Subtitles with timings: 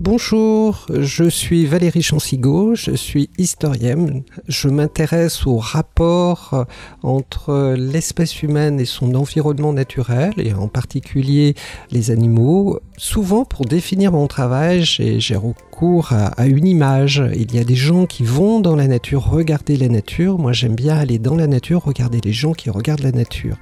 [0.00, 4.22] Bonjour, je suis Valérie Chansigo, je suis historienne.
[4.46, 6.66] Je m'intéresse au rapport
[7.02, 11.54] entre l'espèce humaine et son environnement naturel, et en particulier
[11.90, 12.78] les animaux.
[12.96, 15.36] Souvent, pour définir mon travail, j'ai
[16.10, 17.22] à, une image.
[17.34, 20.38] Il y a des gens qui vont dans la nature regarder la nature.
[20.38, 23.56] Moi, j'aime bien aller dans la nature regarder les gens qui regardent la nature.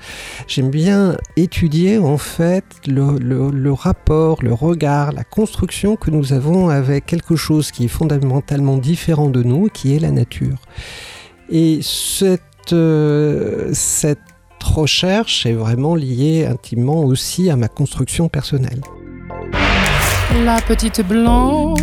[0.46, 7.06] J'aime bien étudier en fait le rapport, le regard, la construction que nous avons avec
[7.06, 10.58] quelque chose qui est fondamentalement différent de nous, qui est la nature.
[11.50, 14.18] Et cette, euh, cette
[14.64, 18.80] recherche est vraiment liée intimement aussi à ma construction personnelle.
[20.34, 21.74] La petite blanc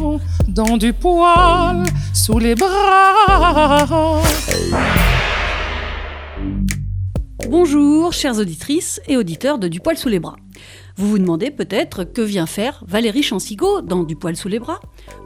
[0.48, 1.84] dans du poil
[2.14, 4.22] sous les bras.
[7.50, 10.36] Bonjour, chères auditrices et auditeurs de Du poil sous les bras.
[10.98, 14.82] Vous vous demandez peut-être que vient faire Valérie Chansigo dans Du poil sous les bras?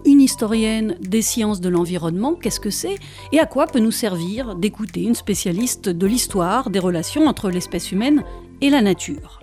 [0.06, 2.96] Une historienne des sciences de l'environnement, qu'est-ce que c'est?
[3.32, 7.92] Et à quoi peut nous servir d'écouter une spécialiste de l'histoire des relations entre l'espèce
[7.92, 8.24] humaine
[8.62, 9.40] et la nature?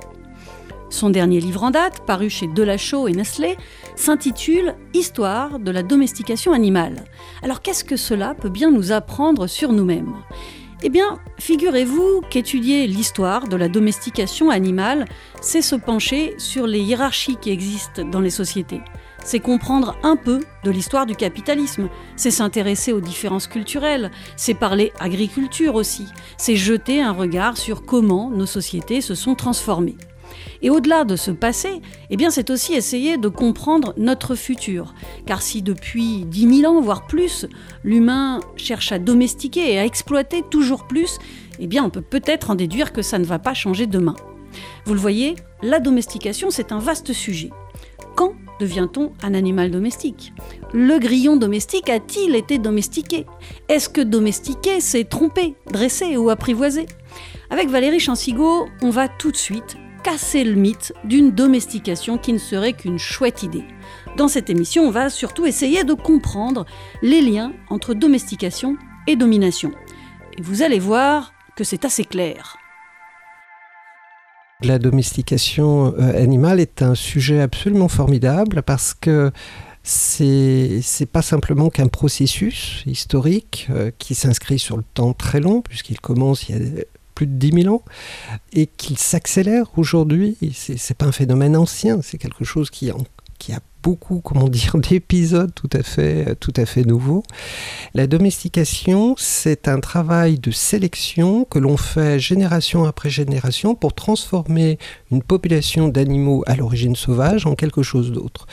[0.95, 3.59] Son dernier livre en date, paru chez Delachaux et Nestlé,
[3.97, 7.05] s'intitule Histoire de la domestication animale.
[7.42, 10.15] Alors qu'est-ce que cela peut bien nous apprendre sur nous-mêmes?
[10.83, 15.06] Eh bien, figurez-vous qu'étudier l'histoire de la domestication animale,
[15.41, 18.83] c'est se pencher sur les hiérarchies qui existent dans les sociétés.
[19.25, 24.92] C'est comprendre un peu de l'histoire du capitalisme, c'est s'intéresser aux différences culturelles, c'est parler
[25.00, 26.06] agriculture aussi,
[26.37, 29.97] c'est jeter un regard sur comment nos sociétés se sont transformées.
[30.62, 34.94] Et au-delà de ce passé, eh bien c'est aussi essayer de comprendre notre futur.
[35.26, 37.46] Car si depuis 10 000 ans, voire plus,
[37.82, 41.18] l'humain cherche à domestiquer et à exploiter toujours plus,
[41.58, 44.16] eh bien on peut peut-être en déduire que ça ne va pas changer demain.
[44.84, 47.50] Vous le voyez, la domestication, c'est un vaste sujet.
[48.14, 50.32] Quand devient-on un animal domestique?
[50.72, 53.26] Le grillon domestique a-t-il été domestiqué?
[53.69, 56.86] Est-ce que domestiquer, c'est tromper, dresser ou apprivoiser
[57.50, 62.38] Avec Valérie Chansigo, on va tout de suite casser le mythe d'une domestication qui ne
[62.38, 63.65] serait qu'une chouette idée.
[64.19, 66.66] Dans cette émission, on va surtout essayer de comprendre
[67.03, 68.76] les liens entre domestication
[69.06, 69.72] et domination.
[70.37, 72.59] Et vous allez voir que c'est assez clair.
[74.62, 79.32] La domestication euh, animale est un sujet absolument formidable parce que
[79.82, 86.00] c'est pas simplement qu'un processus historique euh, qui s'inscrit sur le temps très long puisqu'il
[86.00, 87.82] commence il y a plus de 10 000 ans
[88.52, 90.36] et qu'il s'accélère aujourd'hui.
[90.52, 92.91] Ce n'est pas un phénomène ancien, c'est quelque chose qui,
[93.38, 97.22] qui a beaucoup, comment dire, d'épisodes tout à fait, tout à fait nouveaux.
[97.93, 104.78] La domestication, c'est un travail de sélection que l'on fait génération après génération pour transformer
[105.12, 108.47] une population d'animaux à l'origine sauvage en quelque chose d'autre.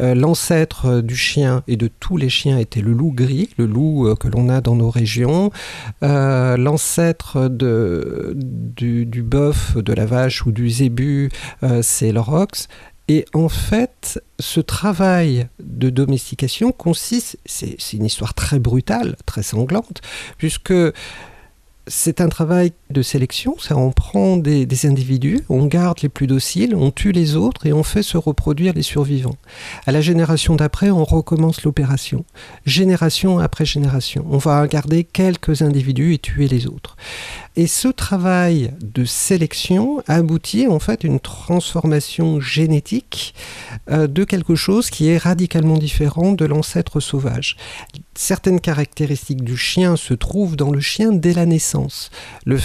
[0.00, 4.06] Euh, L'ancêtre du chien et de tous les chiens était le loup gris, le loup
[4.06, 5.50] euh, que l'on a dans nos régions.
[6.02, 11.30] Euh, L'ancêtre du, bœuf, de la vache ou du zébu,
[11.62, 12.68] euh, c'est l'orox.
[13.08, 20.00] Et en fait, ce travail de domestication consiste, c'est une histoire très brutale, très sanglante,
[20.38, 20.74] puisque
[21.86, 26.74] c'est un travail de sélection, ça on prend des, individus, on garde les plus dociles,
[26.76, 29.36] on tue les autres et on fait se reproduire les survivants.
[29.86, 32.24] À la génération d'après, on recommence l'opération,
[32.64, 34.24] génération après génération.
[34.30, 36.96] On va garder quelques individus et tuer les autres.
[37.56, 43.34] Et ce travail de sélection aboutit en fait à une transformation génétique
[43.90, 47.56] euh, de quelque chose qui est radicalement différent de l'ancêtre sauvage.
[48.14, 52.10] Certaines caractéristiques du chien se trouvent dans le chien dès la naissance.
[52.44, 52.58] Le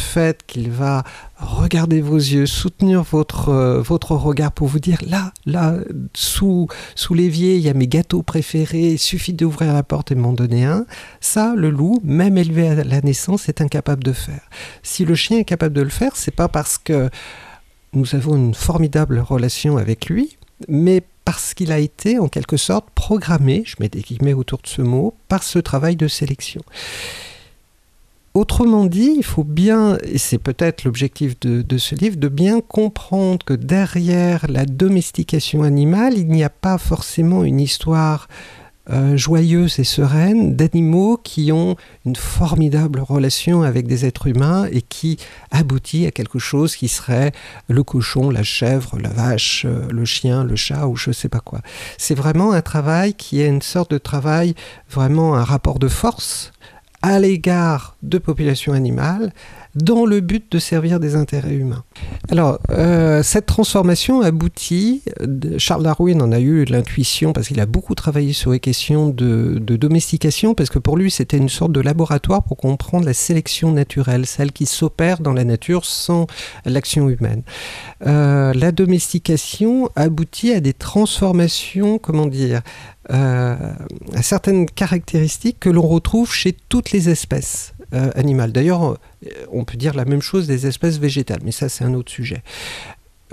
[0.45, 1.03] qu'il va
[1.37, 5.75] regarder vos yeux, soutenir votre, euh, votre regard pour vous dire là, là,
[6.13, 10.15] sous, sous l'évier, il y a mes gâteaux préférés, il suffit d'ouvrir la porte et
[10.15, 10.85] m'en donner un.
[11.19, 14.41] Ça, le loup, même élevé à la naissance, est incapable de faire.
[14.83, 17.09] Si le chien est capable de le faire, c'est pas parce que
[17.93, 20.37] nous avons une formidable relation avec lui,
[20.67, 24.67] mais parce qu'il a été en quelque sorte programmé, je mets des guillemets autour de
[24.67, 26.61] ce mot, par ce travail de sélection.
[28.33, 33.43] Autrement dit, il faut bien, et c'est peut-être l'objectif de, ce livre, de bien comprendre
[33.43, 38.29] que derrière la domestication animale, il n'y a pas forcément une histoire
[38.89, 41.75] euh, joyeuse et sereine d'animaux qui ont
[42.05, 45.17] une formidable relation avec des êtres humains et qui
[45.51, 47.33] aboutit à quelque chose qui serait
[47.67, 51.29] le cochon, la chèvre, la vache, euh, le chien, le chat ou je ne sais
[51.29, 51.59] pas quoi.
[51.97, 54.55] C'est vraiment un travail qui est une sorte de travail,
[54.89, 56.53] vraiment un rapport de force
[57.01, 59.33] à l'égard de populations animales
[59.75, 61.83] dans le but de servir des intérêts humains.
[62.29, 65.01] Alors, euh, cette transformation aboutit,
[65.57, 69.59] Charles Darwin en a eu l'intuition parce qu'il a beaucoup travaillé sur les questions de,
[69.59, 74.25] domestication, parce que pour lui c'était une sorte de laboratoire pour comprendre la sélection naturelle,
[74.25, 76.27] celle qui s'opère dans la nature sans
[76.65, 77.43] l'action humaine.
[78.05, 82.61] Euh, la domestication aboutit à des transformations, comment dire,
[83.11, 83.55] euh,
[84.13, 87.73] à certaines caractéristiques que l'on retrouve chez toutes les espèces.
[87.93, 88.53] Euh, animales.
[88.53, 88.95] D'ailleurs, euh,
[89.51, 92.41] on peut dire la même chose des espèces végétales, mais ça c'est un autre sujet.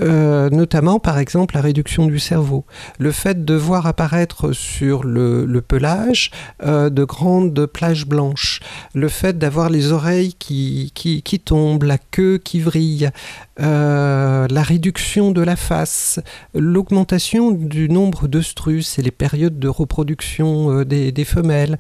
[0.01, 2.65] Euh, notamment par exemple la réduction du cerveau.
[2.99, 8.59] Le fait de voir apparaître sur le, pelage de grandes plages blanches,
[8.95, 13.11] le fait d'avoir les oreilles qui, qui, tombent, la queue qui vrille,
[13.59, 16.19] la réduction de la face,
[16.53, 21.79] l'augmentation du nombre d'œstrus et les périodes de reproduction des femelles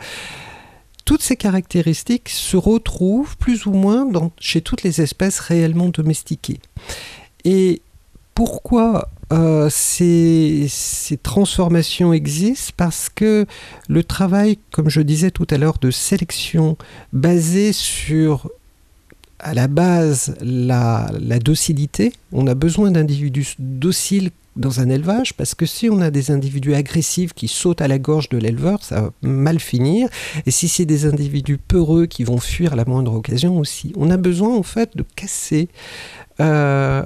[1.08, 4.06] toutes ces caractéristiques se retrouvent plus ou moins
[4.38, 6.60] chez toutes les espèces réellement domestiquées.
[7.46, 7.80] Et
[8.34, 10.68] pourquoi euh, ces,
[11.22, 12.74] transformations existent?
[12.76, 13.46] Parce que
[13.88, 16.76] le travail, comme je disais tout à l'heure, de sélection
[17.14, 18.50] basé sur
[19.38, 25.64] à la base la docilité, on a besoin d'individus dociles dans un élevage, parce que
[25.64, 29.10] si on a des individus agressifs qui sautent à la gorge de l'éleveur, ça va
[29.22, 30.08] mal finir.
[30.44, 34.10] Et si c'est des individus peureux qui vont fuir à la moindre occasion aussi, on
[34.10, 35.68] a besoin en fait de casser
[36.40, 37.02] euh,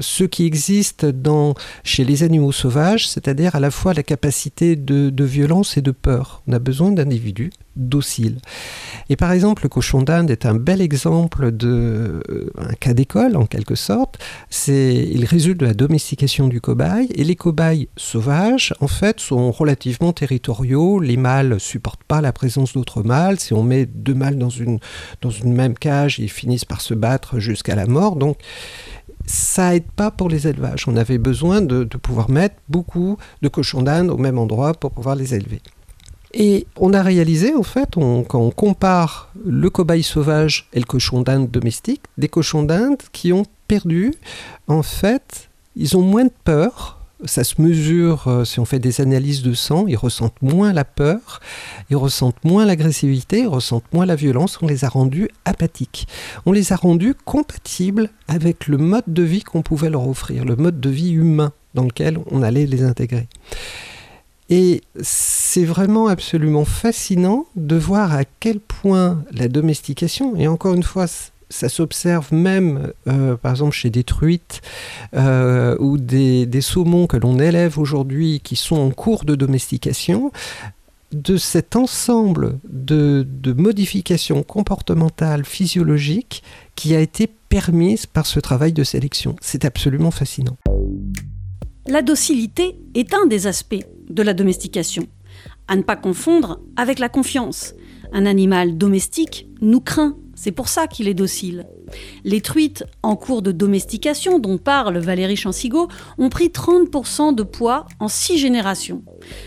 [0.00, 5.24] ce qui existe dans, chez les animaux sauvages, c'est-à-dire à la fois la capacité de,
[5.24, 6.42] violence et de peur.
[6.48, 8.38] On a besoin d'individus dociles.
[9.08, 12.50] Et par exemple, le cochon d'Inde est un bel exemple de euh,
[12.80, 14.18] cas d'école en quelque sorte.
[14.68, 20.12] Il résulte de la domestication du cobaye et les cobayes sauvages en fait sont relativement
[20.12, 21.00] territoriaux.
[21.00, 23.40] Les mâles supportent pas la présence d'autres mâles.
[23.40, 24.78] Si on met deux mâles dans une
[25.22, 28.16] dans une même cage, ils finissent par se battre jusqu'à la mort.
[28.16, 28.38] Donc
[29.26, 30.86] ça aide pas pour les élevages.
[30.88, 35.16] On avait besoin de, pouvoir mettre beaucoup de cochons d'Inde au même endroit pour pouvoir
[35.16, 35.60] les élever.
[36.34, 41.20] Et on a réalisé, en fait, quand on compare le cobaye sauvage et le cochon
[41.20, 44.14] d'Inde domestique, des cochons d'Inde qui ont perdu,
[44.66, 49.00] en fait, ils ont moins de peur ça se mesure euh, si on fait des
[49.00, 51.40] analyses de sang, ils ressentent moins la peur,
[51.90, 56.06] ils ressentent moins l'agressivité, ils ressentent moins la violence, on les a rendus apathiques.
[56.46, 60.56] On les a rendus compatibles avec le mode de vie qu'on pouvait leur offrir, le
[60.56, 63.28] mode de vie humain dans lequel on allait les intégrer.
[64.50, 70.82] Et c'est vraiment absolument fascinant de voir à quel point la domestication, et encore une
[70.82, 71.06] fois,
[71.52, 74.62] ça s'observe même, euh, par exemple, chez des truites
[75.14, 80.32] euh, ou des, saumons que l'on élève aujourd'hui qui sont en cours de domestication,
[81.12, 86.42] de cet ensemble de, de, modifications comportementales, physiologiques,
[86.74, 89.36] qui a été permise par ce travail de sélection.
[89.42, 90.56] C'est absolument fascinant.
[91.86, 95.06] La docilité est un des aspects de la domestication,
[95.68, 97.74] à ne pas confondre avec la confiance.
[98.12, 101.68] Un animal domestique nous craint c'est pour ça qu'il est docile.
[102.24, 105.86] Les truites en cours de domestication dont parle Valérie Chansigo
[106.18, 109.04] ont pris 30% de poids en 6 générations.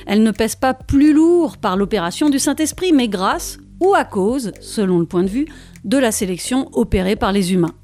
[0.07, 4.53] Elles ne pèsent pas plus lourd par l'opération du Saint-Esprit, mais grâce ou à cause,
[4.61, 5.47] selon le point de vue,
[5.83, 7.75] de la sélection opérée par les humains.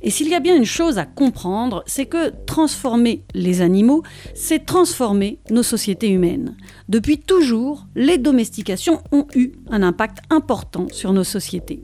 [0.00, 4.04] Et s'il y a bien une chose à comprendre, c'est que transformer les animaux,
[4.36, 6.56] c'est transformer nos sociétés humaines.
[6.88, 11.82] Depuis toujours, les domestications ont eu un impact important sur nos sociétés.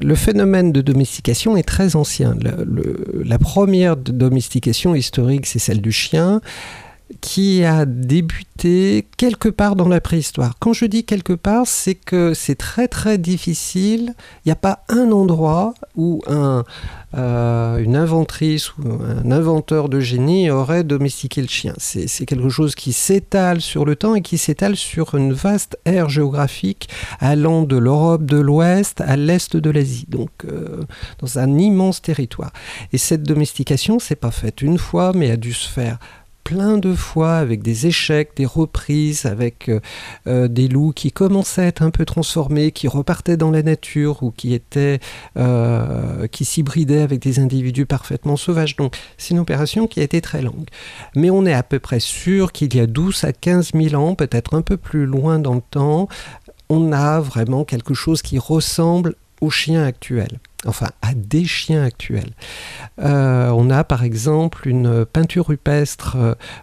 [0.00, 2.34] Le phénomène de domestication est très ancien.
[3.24, 6.40] la première domestication historique, c'est celle du chien
[7.20, 10.54] qui a débuté quelque part dans la préhistoire.
[10.58, 14.14] Quand je dis quelque part, c'est que c'est très très difficile.
[14.44, 16.64] Il n'y a pas un endroit où un,
[17.14, 21.74] euh, une inventrice ou un inventeur de génie aurait domestiqué le chien.
[21.78, 26.08] C'est quelque chose qui s'étale sur le temps et qui s'étale sur une vaste aire
[26.08, 26.88] géographique
[27.20, 30.82] allant de l'Europe de l'Ouest à l'Est de l'Asie, donc euh,
[31.18, 32.52] dans un immense territoire.
[32.92, 35.98] Et cette domestication, c'est pas faite une fois, mais a dû se faire
[36.44, 39.80] plein de fois avec des échecs, des reprises, avec euh,
[40.26, 44.22] euh, des loups qui commençaient à être un peu transformés, qui repartaient dans la nature
[44.22, 45.00] ou qui étaient
[45.36, 48.76] euh, qui s'hybridaient avec des individus parfaitement sauvages.
[48.76, 50.68] Donc c'est une opération qui a été très longue.
[51.14, 54.14] Mais on est à peu près sûr qu'il y a 12 à 15 000 ans,
[54.14, 56.08] peut-être un peu plus loin dans le temps,
[56.68, 62.32] on a vraiment quelque chose qui ressemble aux chiens actuels enfin à des chiens actuels.
[63.00, 66.16] Euh, on a par exemple une peinture rupestre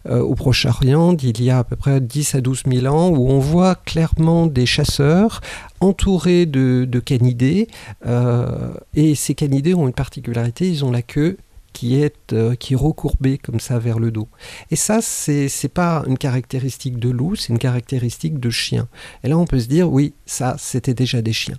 [0.07, 3.29] euh, au Proche-Orient d'il y a à peu près 10 à 12 000 ans où
[3.29, 5.41] on voit clairement des chasseurs
[5.81, 7.67] entourés de, canidés
[8.05, 11.37] euh, et ces canidés ont une particularité, ils ont la queue
[11.73, 14.27] qui est, euh, qui est comme ça vers le dos.
[14.71, 18.87] Et ça, c'est n'est pas une caractéristique de loup, c'est une caractéristique de chien.
[19.23, 21.57] Et là, on peut se dire, oui, ça, c'était déjà des chiens.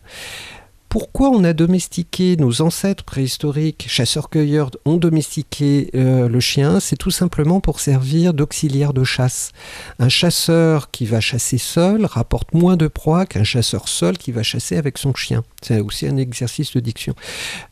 [0.91, 7.13] Pourquoi on a domestiqué nos ancêtres préhistoriques, chasseurs-cueilleurs, ont domestiqué euh, le chien C'est tout
[7.13, 9.53] simplement pour servir d'auxiliaire de chasse.
[10.01, 14.43] Un chasseur qui va chasser seul rapporte moins de proie qu'un chasseur seul qui va
[14.43, 15.45] chasser avec son chien.
[15.63, 17.15] C'est aussi un exercice de diction.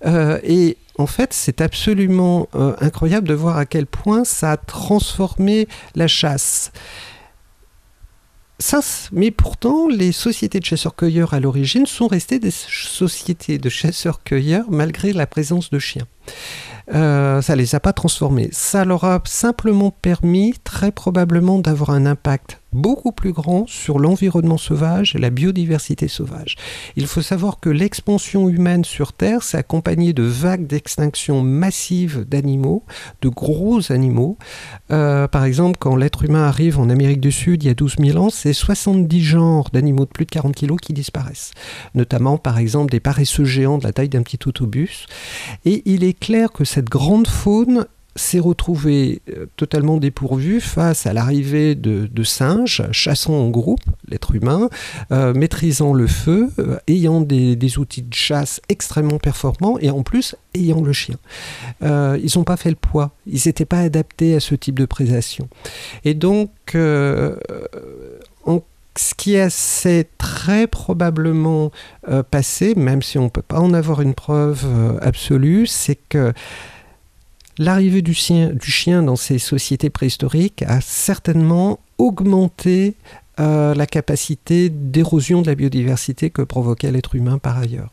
[0.07, 4.57] Euh, et en fait, c'est absolument euh, incroyable de voir à quel point ça a
[4.57, 6.71] transformé la chasse.
[9.13, 15.13] Mais pourtant, les sociétés de chasseurs-cueilleurs à l'origine sont restées des sociétés de chasseurs-cueilleurs malgré
[15.13, 16.07] la présence de chiens.
[16.95, 18.49] Euh, ça les a pas transformés.
[18.53, 24.57] Ça leur a simplement permis, très probablement, d'avoir un impact beaucoup plus grand sur l'environnement
[24.57, 26.57] sauvage et la biodiversité sauvage.
[26.97, 32.85] Il faut savoir que l'expansion humaine sur Terre s'est accompagnée de vagues d'extinction massive d'animaux,
[33.23, 34.39] de gros animaux.
[34.91, 37.97] Euh, par exemple, quand l'être humain arrive en Amérique du Sud il y a 12
[37.99, 41.53] 000 ans, c'est 70 genres d'animaux de plus de 40 kg qui disparaissent.
[41.95, 45.07] Notamment, par exemple, des paresseux géants de la taille d'un petit autobus.
[45.65, 47.87] Et il est clair que cette grande faune
[48.19, 54.69] s'est retrouvé euh, totalement dépourvu face à l'arrivée de, singes chassant en groupe, l'être humain,
[55.13, 60.35] euh, maîtrisant le feu, euh, ayant des, outils de chasse extrêmement performants et en plus
[60.55, 61.17] ayant le chien.
[61.83, 65.49] ils n'ont pas fait le poids, ils n'étaient pas adaptés à ce type de prédation.
[66.05, 67.35] Et donc, ce
[69.17, 71.71] qui s'est très probablement
[72.31, 74.67] passé, même si on ne peut pas en avoir une preuve
[75.03, 76.33] absolue, c'est que
[77.59, 82.95] l'arrivée du chien, dans ces sociétés préhistoriques a certainement augmenté
[83.41, 87.93] euh, la capacité d'érosion de la biodiversité que provoquait l'être humain par ailleurs.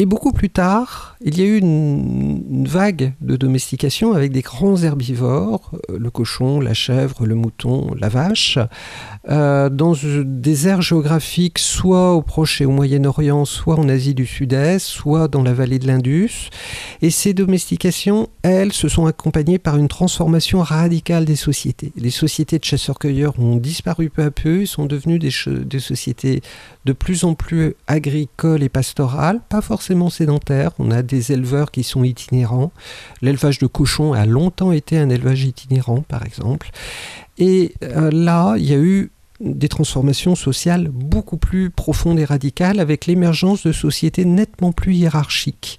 [0.00, 4.80] Et beaucoup plus tard, il y a eu une, vague de domestication avec des grands
[4.80, 8.60] herbivores, euh, le cochon, la chèvre, le mouton, la vache,
[9.28, 14.26] euh, dans des aires géographiques soit au Proche et au Moyen-Orient, soit en Asie du
[14.26, 16.50] Sud-Est, soit dans la vallée de l'Indus.
[17.02, 21.92] Et ces domestications, elles, se sont accompagnées par une transformation radicale des sociétés.
[21.96, 26.40] Les sociétés de chasseurs-cueilleurs ont disparu peu à peu, sont devenues des sociétés
[26.84, 30.72] de plus en plus agricoles et pastorales, pas forcément sédentaires.
[30.78, 32.72] On a des éleveurs qui sont itinérants.
[33.22, 36.70] L'élevage de cochons a longtemps été un élevage itinérant, par exemple.
[37.38, 42.80] Et euh, là, il y a eu des transformations sociales beaucoup plus profondes et radicales
[42.80, 45.78] avec l'émergence de sociétés nettement plus hiérarchiques.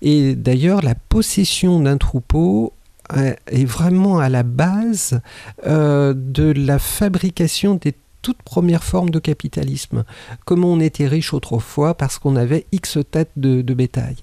[0.00, 2.72] Et d'ailleurs, la possession d'un troupeau
[3.16, 5.20] euh, est vraiment à la base
[5.66, 10.04] euh, de la fabrication des toute première forme de capitalisme.
[10.44, 14.16] Comment on était riche autrefois parce qu'on avait X têtes de, bétail.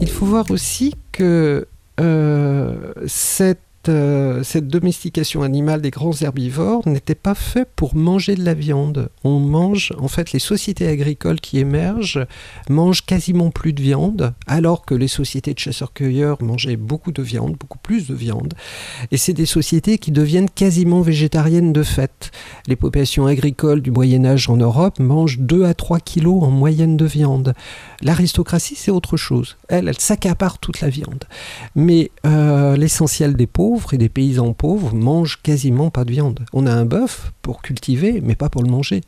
[0.00, 1.66] Il faut voir aussi que
[2.00, 8.44] euh, cette euh, cette domestication animale des grands herbivores n'était pas faite pour manger de
[8.44, 9.08] la viande.
[9.24, 12.26] On mange, en fait, les sociétés agricoles qui émergent
[12.68, 17.56] mangent quasiment plus de viande, alors que les sociétés de chasseurs-cueilleurs mangeaient beaucoup de viande,
[17.58, 18.54] beaucoup plus de viande.
[19.10, 22.30] Et c'est des sociétés qui deviennent quasiment végétariennes de fait.
[22.66, 26.96] Les populations agricoles du Moyen Âge en Europe mangent 2 à 3 kilos en moyenne
[26.96, 27.54] de viande.
[28.02, 29.56] L'aristocratie, c'est autre chose.
[29.68, 31.24] Elle, elle s'accapare toute la viande.
[31.74, 36.44] Mais euh, l'essentiel des pauvres, et des paysans pauvres mangent quasiment pas de viande.
[36.52, 39.02] On a un bœuf pour cultiver, mais pas pour le manger.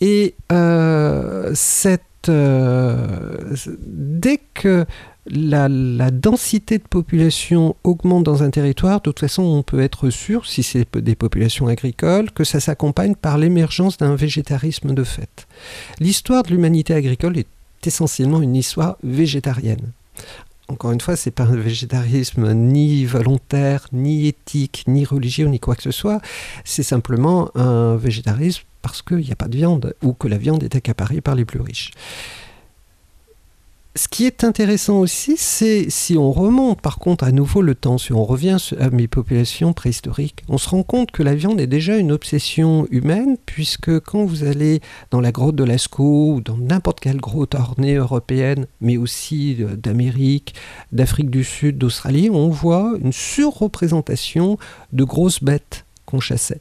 [0.00, 3.54] Et euh, cette, euh,
[3.86, 4.86] dès que
[5.26, 5.68] la,
[6.10, 10.62] densité de population augmente dans un territoire, de toute façon, on peut être sûr, si
[10.62, 15.46] c'est des populations agricoles, que ça s'accompagne par l'émergence d'un végétarisme de fait.
[15.98, 17.46] L'histoire de l'humanité agricole est
[17.84, 19.92] essentiellement une histoire végétarienne
[20.70, 25.74] encore une fois, c'est pas un végétarisme ni volontaire, ni éthique, ni religieux, ni quoi
[25.74, 26.20] que ce soit.
[26.64, 30.62] C'est simplement un végétarisme parce qu'il n'y a pas de viande ou que la viande
[30.62, 31.90] est accaparée par les plus riches
[33.96, 37.98] ce qui est intéressant aussi, c'est si on remonte par contre à nouveau le temps,
[37.98, 41.66] si on revient à mes populations préhistoriques, on se rend compte que la viande est
[41.66, 44.80] déjà une obsession humaine, puisque quand vous allez
[45.10, 49.74] dans la grotte de Lascaux ou dans n'importe quelle grotte ornée européenne, mais aussi euh,
[49.74, 50.54] d'Amérique,
[50.92, 54.56] d'Afrique du Sud, d'Australie, on voit une surreprésentation
[54.92, 56.60] de grosses bêtes qu'on chassait.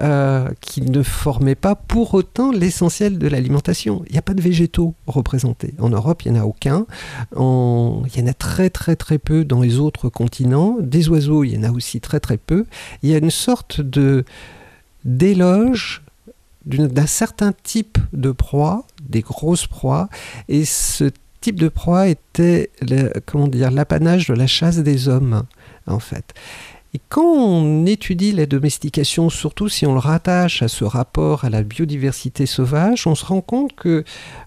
[0.00, 4.04] Euh, qui ne formaient pas pour autant l'essentiel de l'alimentation.
[4.06, 5.74] Il n'y a pas de végétaux représentés.
[5.80, 6.86] En Europe, il n'y en a aucun.
[7.32, 10.76] il y en a très très très peu dans les autres continents.
[10.80, 12.64] Des oiseaux, il y en a aussi très très peu.
[13.02, 14.24] Il y a une sorte de
[15.04, 16.02] d'éloge
[16.64, 20.08] d'un certain type de proie des grosses proies,
[20.48, 22.70] et ce type de proie était
[23.26, 25.42] comment dire l'apanage de la chasse des hommes
[25.88, 26.34] en fait.
[27.08, 31.62] Quand on étudie la domestication, surtout si on le rattache à ce rapport à la
[31.62, 34.04] biodiversité sauvage, on se rend compte que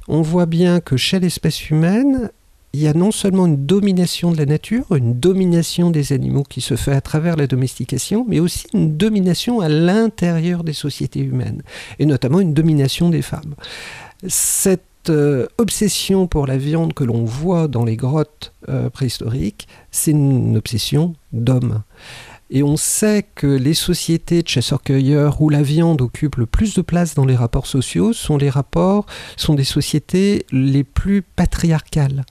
[0.07, 2.29] on voit bien que chez l'espèce humaine,
[2.73, 6.61] il y a non seulement une domination de la nature, une domination des animaux qui
[6.61, 11.63] se fait à travers la domestication, mais aussi une domination à l'intérieur des sociétés humaines,
[11.99, 13.55] et notamment une domination des femmes.
[14.27, 20.11] Cette euh, obsession pour la viande que l'on voit dans les grottes euh, préhistoriques, c'est
[20.11, 21.81] une obsession d'homme.
[22.53, 26.81] Et on sait que les sociétés de chasseurs-cueilleurs où la viande occupe le plus de
[26.81, 29.05] place dans les rapports sociaux sont les rapports,
[29.37, 32.25] sont des sociétés les plus patriarcales.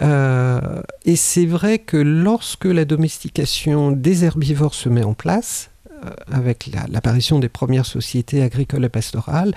[0.00, 5.70] Euh, et c'est vrai que lorsque la domestication des herbivores se met en place,
[6.06, 9.54] euh, avec l'apparition des premières sociétés agricoles et pastorales,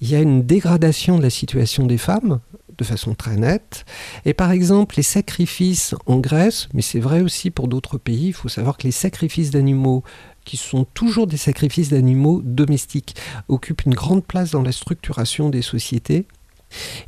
[0.00, 2.40] il y a une dégradation de la situation des femmes
[2.78, 3.84] de façon très nette.
[4.24, 8.32] Et par exemple, les sacrifices en Grèce, mais c'est vrai aussi pour d'autres pays, il
[8.32, 10.02] faut savoir que les sacrifices d'animaux
[10.46, 13.16] qui sont toujours des sacrifices d'animaux domestiques,
[13.48, 16.26] occupent une grande place dans la structuration des sociétés.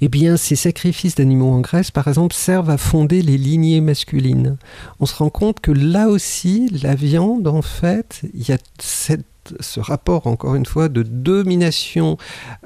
[0.01, 4.57] Eh bien, ces sacrifices d'animaux en Grèce, par exemple, servent à fonder les lignées masculines.
[5.01, 9.81] On se rend compte que là aussi, la viande, en fait, il y a ce
[9.81, 12.19] rapport, encore une fois, de domination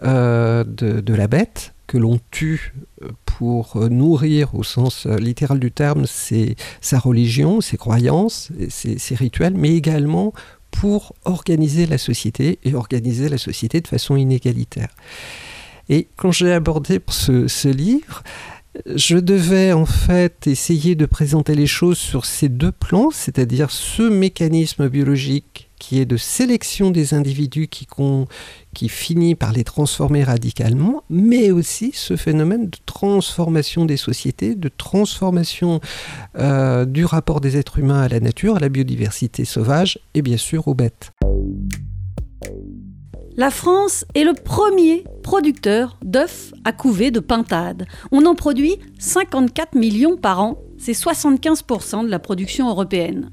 [0.03, 5.71] euh, de, la bête que l'on tue euh, pour nourrir, au sens euh, littéral du
[5.71, 6.05] terme,
[6.81, 10.33] sa religion, ses croyances, ses rituels, mais également
[10.71, 14.95] pour organiser la société et organiser la société de façon inégalitaire.
[15.89, 18.23] Et quand j'ai abordé ce, ce livre,
[18.95, 24.03] je devais en fait essayer de présenter les choses sur ces deux plans, c'est-à-dire ce
[24.03, 31.51] mécanisme biologique qui est de sélection des individus qui, finit par les transformer radicalement, mais
[31.51, 35.81] aussi ce phénomène de transformation des sociétés, de transformation
[36.39, 40.37] euh, du rapport des êtres humains à la nature, à la biodiversité sauvage et bien
[40.37, 41.11] sûr aux bêtes.
[43.37, 47.87] La France est le premier producteur d'œufs à couver de pintade.
[48.13, 53.33] On en produit 54 millions par an, c'est 75% de la production européenne.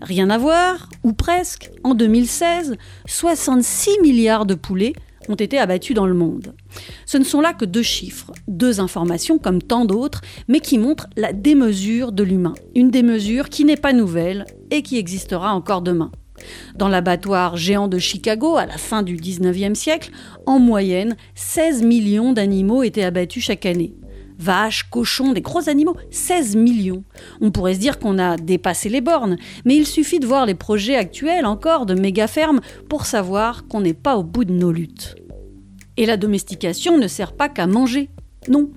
[0.00, 4.92] Rien à voir, ou presque, en 2016, 66 milliards de poulets
[5.28, 6.54] ont été abattus dans le monde.
[7.04, 11.08] Ce ne sont là que deux chiffres, deux informations comme tant d'autres, mais qui montrent
[11.16, 12.54] la démesure de l'humain.
[12.76, 16.12] Une démesure qui n'est pas nouvelle et qui existera encore demain.
[16.76, 20.12] Dans l'abattoir géant de Chicago, à la fin du 19e siècle,
[20.46, 23.94] en moyenne, 16 millions d'animaux étaient abattus chaque année.
[24.38, 27.04] Vaches, cochons, des gros animaux, 16 millions.
[27.40, 30.54] On pourrait se dire qu'on a dépassé les bornes, mais il suffit de voir les
[30.54, 35.16] projets actuels encore de méga-fermes pour savoir qu'on n'est pas au bout de nos luttes.
[35.96, 38.10] Et la domestication ne sert pas qu'à manger.
[38.48, 38.70] Non,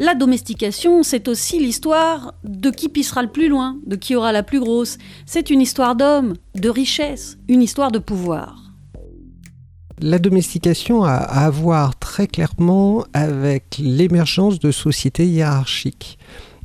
[0.00, 4.44] la domestication, c'est aussi l'histoire de qui pissera le plus loin, de qui aura la
[4.44, 4.96] plus grosse.
[5.26, 8.67] C'est une histoire d'homme, de richesse, une histoire de pouvoir.
[10.00, 16.18] La domestication a à voir très clairement avec l'émergence de sociétés hiérarchiques.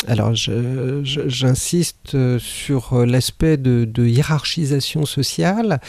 [0.07, 5.79] Alors j'insiste sur l'aspect de, hiérarchisation sociale.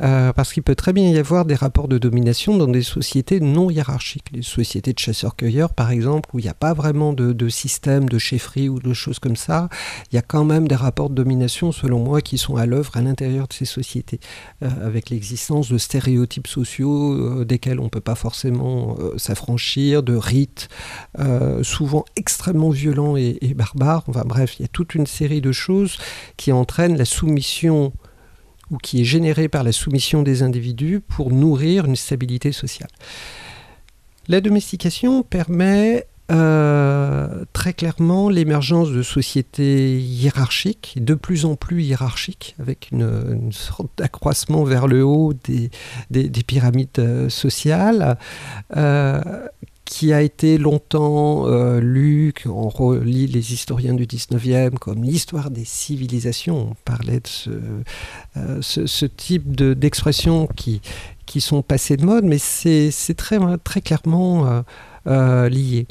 [0.00, 3.40] Euh, parce qu'il peut très bien y avoir des rapports de domination dans des sociétés
[3.40, 7.48] non hiérarchiques, les sociétés de chasseurs-cueilleurs par exemple, où il n'y a pas vraiment de,
[7.48, 9.68] système de chefferie ou de choses comme ça,
[10.12, 12.96] il y a quand même des rapports de domination, selon moi, qui sont à l'œuvre
[12.96, 14.20] à l'intérieur de ces sociétés,
[14.62, 20.14] euh, avec l'existence de stéréotypes sociaux euh, desquels on ne peut pas forcément s'affranchir, de
[20.14, 20.68] rites
[21.62, 24.04] souvent extrêmement violents et barbares.
[24.08, 25.98] Enfin bref, il y a toute une série de choses
[26.36, 27.92] qui entraînent la soumission
[28.70, 32.90] ou qui est généré par la soumission des individus pour nourrir une stabilité sociale.
[34.28, 42.54] La domestication permet euh, très clairement l'émergence de sociétés hiérarchiques, de plus en plus hiérarchiques,
[42.60, 45.70] avec une, sorte d'accroissement vers le haut des,
[46.10, 48.18] des, pyramides euh, sociales,
[48.76, 49.22] euh,
[49.88, 55.64] qui a été longtemps euh, lu, on relit les historiens du 19e comme l'histoire des
[55.64, 56.72] civilisations.
[56.72, 57.50] On parlait de ce,
[58.36, 60.82] euh, type d'expressions qui,
[61.24, 64.62] qui sont passées de mode, mais c'est très, très clairement
[65.06, 65.86] euh, lié.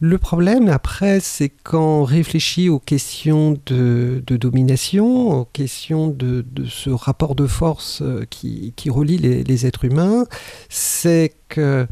[0.00, 6.90] Le problème, après, c'est quand on réfléchit aux questions de, domination, aux questions de, ce
[6.90, 10.26] rapport de force qui, qui relie les, les êtres humains,
[10.68, 11.88] c'est que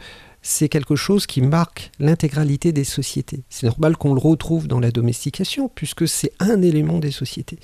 [0.47, 3.45] c'est quelque chose qui marque l'intégralité des sociétés.
[3.49, 7.59] C'est normal qu'on le retrouve dans la domestication, puisque c'est un élément des sociétés.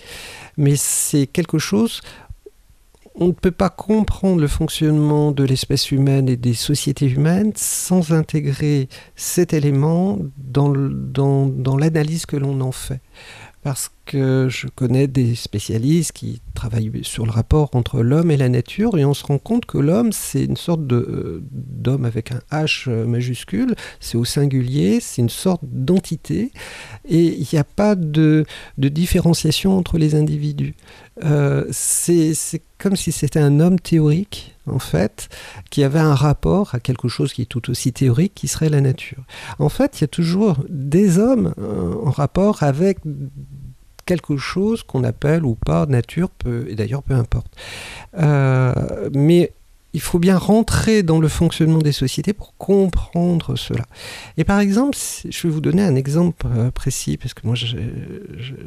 [0.56, 2.00] Mais c'est quelque chose
[3.16, 8.12] on ne peut pas comprendre le fonctionnement de l'espèce humaine et des sociétés humaines sans
[8.12, 10.72] intégrer cet élément dans,
[11.76, 13.00] l'analyse que l'on en fait
[13.62, 18.48] parce que je connais des spécialistes qui travaillent sur le rapport entre l'homme et la
[18.48, 22.40] nature et on se rend compte que l'homme c'est une sorte euh, d'homme avec un
[22.50, 26.50] H majuscule, c'est au singulier, c'est une sorte d'entité
[27.08, 28.44] et il n'y a pas de,
[28.78, 30.74] de, différenciation entre les individus.
[31.22, 32.34] Euh, c'est
[32.78, 35.28] comme si c'était un homme théorique en fait,
[35.70, 38.80] qui avait un rapport à quelque chose qui est tout aussi théorique, qui serait la
[38.80, 39.24] nature.
[39.58, 42.98] En fait, il y a toujours des hommes euh, en rapport avec
[44.10, 46.30] quelque chose qu'on appelle ou pas nature,
[46.68, 47.52] et d'ailleurs peu importe.
[48.18, 49.52] Euh, mais
[49.92, 53.84] il faut bien rentrer dans le fonctionnement des sociétés pour comprendre cela.
[54.36, 57.54] Et par exemple, je vais vous donner un exemple euh, précis, parce que moi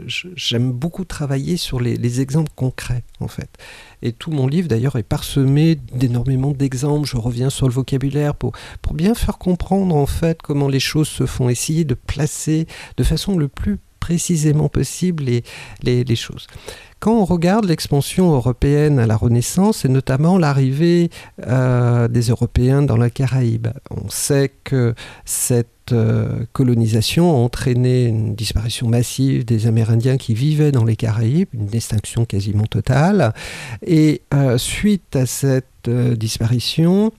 [0.07, 3.49] j'aime beaucoup travailler sur les, exemples concrets, en fait.
[4.01, 8.53] Et tout mon livre d'ailleurs est parsemé d'énormément d'exemples, je reviens sur le vocabulaire pour,
[8.81, 13.03] pour bien faire comprendre en fait comment les choses se font, essayer de placer de
[13.03, 16.47] façon le plus précisément possible les, les choses
[17.03, 21.09] quand on regarde l'expansion européenne à la Renaissance et notamment l'arrivée
[21.45, 28.35] euh, des Européens dans la Caraïbe, on sait que cette euh, colonisation a entraîné une
[28.35, 33.33] disparition massive des Amérindiens qui vivaient dans les Caraïbes, une extinction quasiment totale.
[33.85, 37.11] Et euh, suite à cette disparition,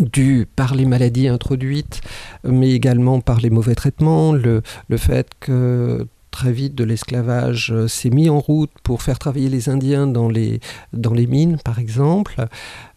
[0.00, 2.00] due par les maladies introduites,
[2.44, 4.62] mais également par les mauvais traitements, le,
[4.96, 9.68] fait que très vite de l'esclavage euh, s'est mis en route pour faire travailler les
[9.68, 10.60] Indiens dans les,
[10.92, 12.46] dans les mines, par exemple.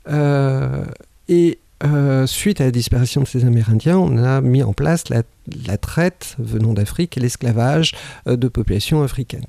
[0.10, 0.86] Euh,
[1.28, 5.24] et euh, suite à la disparition de ces Amérindiens, on a mis en place la,
[5.66, 7.96] la traite venant d'Afrique et l'esclavage
[8.28, 9.46] de populations africaines.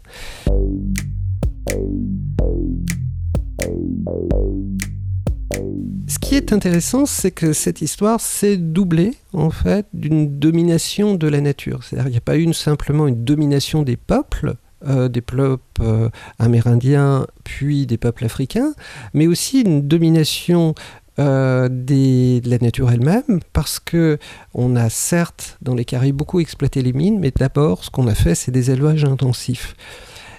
[6.08, 11.28] Ce qui est intéressant, c'est que cette histoire s'est doublée en fait d'une domination de
[11.28, 11.84] la nature.
[11.84, 16.08] C'est-à-dire qu'il n'y a pas eu simplement une domination des peuples, euh, des peuples euh,
[16.38, 18.74] amérindiens puis des peuples africains,
[19.14, 20.74] mais aussi une domination
[21.18, 24.18] euh, de la nature elle-même, parce que
[24.54, 28.14] on a certes dans les Caraïbes beaucoup exploité les mines, mais d'abord ce qu'on a
[28.14, 29.76] fait, c'est des élevages intensifs.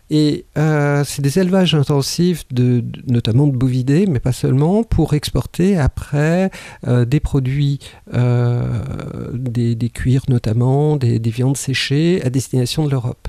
[0.09, 5.77] Et euh, c'est des élevages intensifs, de, notamment de bovidés, mais pas seulement, pour exporter
[5.77, 6.51] après
[6.87, 7.79] euh, des produits,
[8.13, 8.83] euh,
[9.33, 13.27] des, cuirs notamment, des, viandes séchées à destination de l'Europe.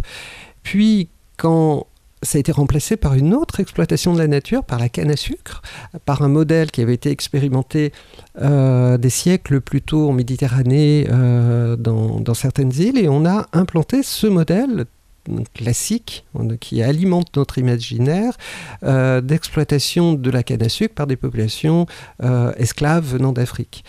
[0.62, 1.86] Puis, quand
[2.22, 5.16] ça a été remplacé par une autre exploitation de la nature, par la canne à
[5.16, 5.60] sucre,
[6.06, 7.92] par un modèle qui avait été expérimenté
[8.40, 14.26] des siècles plus tôt en Méditerranée, dans, dans, certaines îles, et on a implanté ce
[14.26, 14.86] modèle
[15.54, 16.24] classique
[16.60, 18.36] qui alimente notre imaginaire
[18.82, 21.86] euh, d'exploitation de la canne à sucre par des populations
[22.22, 23.84] euh, esclaves venant d'Afrique.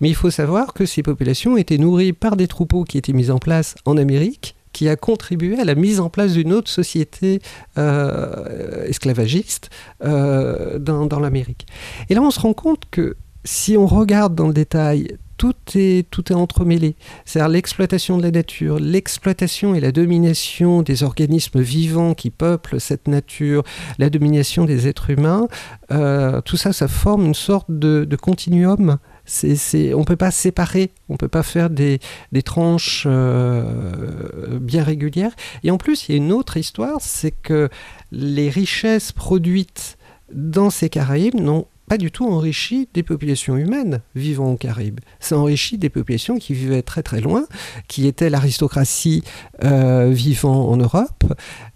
[0.00, 3.30] Mais il faut savoir que ces populations étaient nourries par des troupeaux qui étaient mis
[3.30, 7.42] en place en Amérique qui a contribué à la mise en place d'une autre société
[7.76, 9.68] euh, esclavagiste
[10.00, 11.66] dans l'Amérique.
[12.08, 16.06] Et là, on se rend compte que si on regarde dans le détail tout est,
[16.10, 16.96] tout est entremêlé.
[17.24, 23.08] C'est-à-dire l'exploitation de la nature, l'exploitation et la domination des organismes vivants qui peuplent cette
[23.08, 23.62] nature,
[23.98, 25.48] la domination des êtres humains,
[25.92, 28.98] euh, tout ça, ça forme une sorte de, continuum.
[29.42, 32.00] On ne peut pas séparer, on ne peut pas faire des,
[32.32, 35.32] des tranches euh, bien régulières.
[35.64, 37.70] Et en plus, il y a une autre histoire, c'est que
[38.12, 39.96] les richesses produites
[40.34, 45.00] dans ces Caraïbes n'ont pas du tout enrichi des populations humaines vivant aux Caraïbes.
[45.18, 47.46] Ça enrichit des populations qui vivaient très très loin,
[47.88, 49.24] qui étaient l'aristocratie
[49.64, 51.24] euh, vivant en Europe,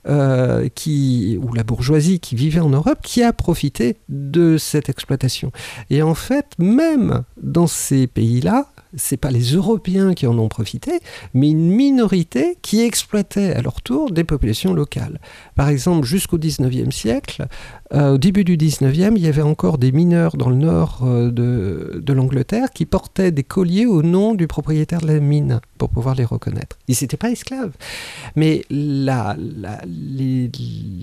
[0.06, 5.50] euh, qui, ou la bourgeoisie qui vivait en Europe, qui a profité de cette exploitation.
[5.90, 11.00] Et en fait, même dans ces pays-là, c'est pas les Européens qui en ont profité,
[11.32, 15.20] mais une minorité qui exploitait à leur tour des populations locales.
[15.54, 17.46] Par exemple, jusqu'au 19e siècle,
[17.94, 22.12] au début du 19e, il y avait encore des mineurs dans le nord euh, de,
[22.12, 26.24] l'Angleterre qui portaient des colliers au nom du propriétaire de la mine pour pouvoir les
[26.24, 26.78] reconnaître.
[26.88, 27.72] Ils n'étaient pas esclaves.
[28.36, 29.36] Mais la,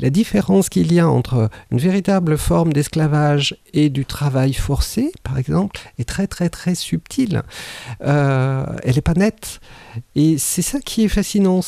[0.10, 5.80] différence qu'il y a entre une véritable forme d'esclavage et du travail forcé, par exemple,
[5.98, 7.44] est très très très subtile.
[8.04, 9.60] Euh, elle n'est pas nette.
[10.16, 11.62] Et c'est ça qui est fascinant.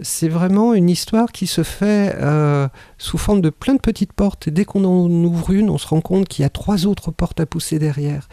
[0.00, 4.48] C'est vraiment une histoire qui se fait euh, sous forme de plein de petites portes.
[4.48, 7.10] Et dès qu'on en ouvre une, on se rend compte qu'il y a trois autres
[7.10, 8.28] portes à pousser derrière.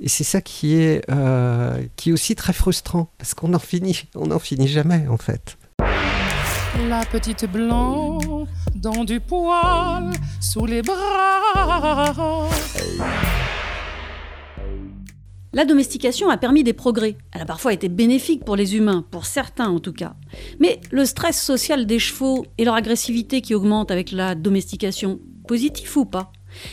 [0.00, 4.04] Et c'est ça qui est, euh, qui est aussi très frustrant, parce qu'on n'en finit,
[4.14, 5.56] on finit jamais en fait.
[6.88, 8.18] La petite blanc
[8.74, 10.10] dans du poil
[10.40, 12.48] sous les bras.
[15.54, 17.16] La domestication a permis des progrès.
[17.32, 20.16] Elle a parfois été bénéfique pour les humains, pour certains en tout cas.
[20.58, 25.96] Mais le stress social des chevaux et leur agressivité qui augmente avec la domestication, positif
[25.96, 26.32] ou pas?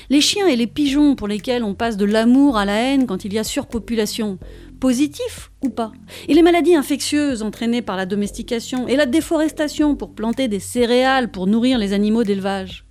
[0.10, 3.24] Les chiens et les pigeons pour lesquels on passe de l'amour à la haine quand
[3.24, 4.39] il y a surpopulation,
[4.80, 5.91] positif ou pas?
[6.28, 11.30] Et les maladies infectieuses entraînées par la domestication et la déforestation pour planter des céréales
[11.30, 12.86] pour nourrir les animaux d'élevage?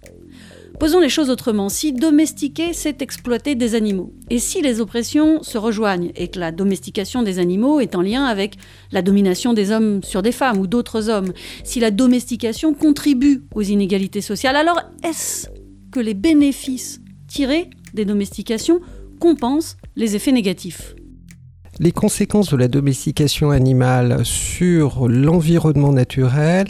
[0.81, 1.69] Posons les choses autrement.
[1.69, 6.53] Si domestiquer, c'est exploiter des animaux, et si les oppressions se rejoignent, et que la
[6.53, 8.57] domestication des animaux est en lien avec
[8.91, 13.61] la domination des hommes sur des femmes ou d'autres hommes, si la domestication contribue aux
[13.61, 15.49] inégalités sociales, alors est-ce
[15.93, 18.81] que les bénéfices tirés des domestications
[19.21, 20.95] compensent les effets négatifs?
[21.79, 26.69] Les conséquences de la domestication animale sur l'environnement naturel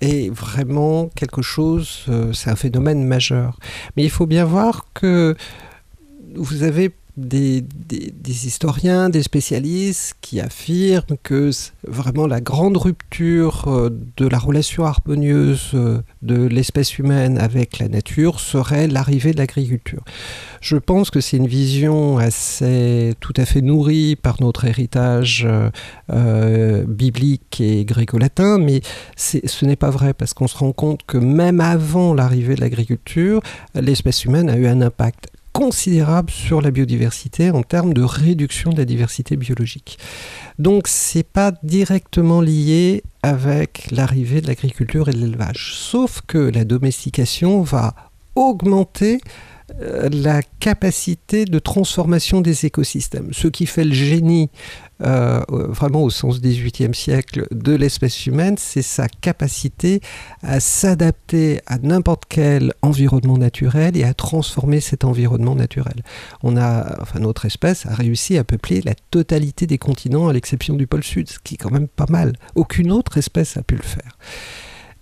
[0.00, 3.58] est vraiment quelque chose, euh, c'est un phénomène majeur.
[3.96, 5.36] Mais il faut bien voir que
[6.34, 7.64] vous avez des,
[8.46, 11.50] historiens, des spécialistes qui affirment que
[11.86, 17.88] vraiment la grande rupture euh, de la relation harmonieuse euh, de l'espèce humaine avec la
[17.88, 20.02] nature serait l'arrivée de l'agriculture.
[20.60, 25.46] Je pense que c'est une vision assez tout à fait nourrie par notre héritage
[26.10, 28.80] euh, biblique et gréco-latin, mais
[29.16, 33.40] ce n'est pas vrai parce qu'on se rend compte que même avant l'arrivée de l'agriculture,
[33.74, 35.28] l'espèce humaine a eu un impact
[35.58, 39.98] considérable sur la biodiversité en termes de réduction de la diversité biologique.
[40.60, 46.64] Donc c'est pas directement lié avec l'arrivée de l'agriculture et de l'élevage, sauf que la
[46.64, 47.96] domestication va
[48.36, 49.18] augmenter
[49.80, 53.30] euh, la capacité de transformation des écosystèmes.
[53.32, 54.50] Ce qui fait le génie,
[55.02, 60.00] euh, vraiment au sens 18e siècle, de l'espèce humaine, c'est sa capacité
[60.42, 66.02] à s'adapter à n'importe quel environnement naturel et à transformer cet environnement naturel.
[66.42, 70.74] On a, enfin, notre espèce a réussi à peupler la totalité des continents à l'exception
[70.74, 72.32] du pôle sud, ce qui est quand même pas mal.
[72.54, 74.18] Aucune autre espèce a pu le faire.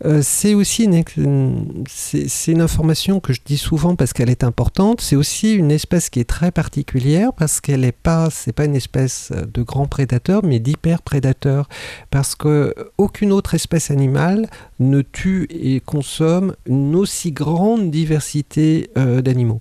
[0.05, 5.01] Euh, c'est aussi une, information que je dis souvent parce qu'elle est importante.
[5.01, 8.29] C'est aussi une espèce qui est très particulière parce qu'elle n'est pas,
[8.59, 11.69] une espèce de grand prédateur, mais d'hyper prédateur.
[12.11, 19.23] Parce que aucune autre espèce animale ne tue et consomme une aussi grande diversité euh,
[19.23, 19.61] d'animaux.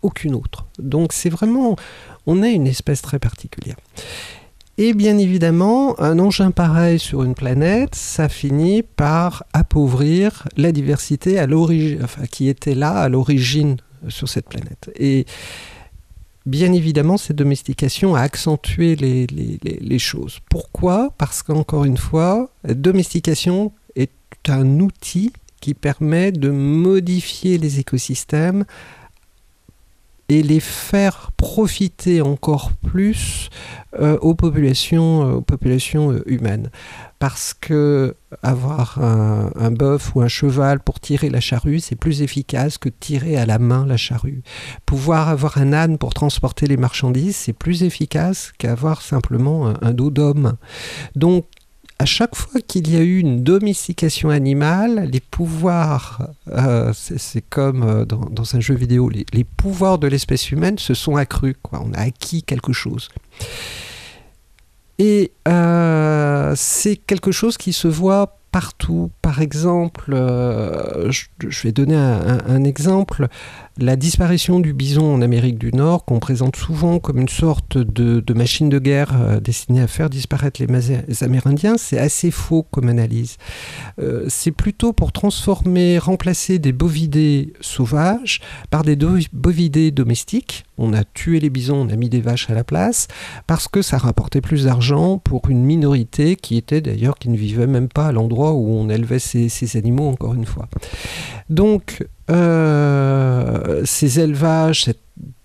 [0.00, 0.64] Aucune autre.
[0.78, 1.76] Donc c'est vraiment,
[2.26, 3.76] on est une espèce très particulière.
[4.76, 11.40] Et bien évidemment, un engin pareil sur une planète, ça finit par appauvrir la diversité
[12.30, 13.76] qui était là à l'origine
[14.08, 14.90] sur cette planète.
[14.96, 15.26] Et
[16.44, 19.26] bien évidemment, cette domestication a accentué les,
[19.62, 20.40] les choses.
[20.50, 21.14] Pourquoi?
[21.18, 24.10] Parce qu'encore une fois, la domestication est
[24.48, 28.64] un outil qui permet de modifier les écosystèmes
[30.28, 33.50] et les faire profiter encore plus
[33.98, 36.70] euh, aux populations, euh, aux populations euh, humaines.
[37.18, 42.76] Parce que avoir un, bœuf ou un cheval pour tirer la charrue, c'est plus efficace
[42.76, 44.42] que tirer à la main la charrue.
[44.84, 49.92] Pouvoir avoir un âne pour transporter les marchandises, c'est plus efficace qu'avoir simplement un, un
[49.92, 50.56] dos d'homme.
[51.16, 51.46] Donc
[51.98, 57.82] à chaque fois qu'il y a eu une domestication animale, les pouvoirs, euh, c'est comme
[57.82, 61.54] euh, dans, un jeu vidéo, les, pouvoirs de l'espèce humaine se sont accrus.
[61.62, 61.82] Quoi.
[61.84, 63.08] On a acquis quelque chose.
[64.98, 69.10] Et euh, c'est quelque chose qui se voit partout.
[69.22, 73.28] Par exemple, je, vais donner un exemple
[73.78, 78.22] la disparition du bison en Amérique du Nord, qu'on présente souvent comme une sorte de,
[78.32, 83.36] machine de guerre euh, destinée à faire disparaître les, Amérindiens, c'est assez faux comme analyse.
[83.98, 88.96] Euh, c'est plutôt pour transformer, remplacer des bovidés sauvages par des
[89.32, 90.64] bovidés domestiques.
[90.78, 93.08] On a tué les bisons, on a mis des vaches à la place,
[93.46, 97.66] parce que ça rapportait plus d'argent pour une minorité qui était d'ailleurs, qui ne vivait
[97.66, 100.68] même pas à l'endroit où on élevait ces, ces animaux, encore une fois.
[101.48, 105.00] Donc, euh, ces élevages, cette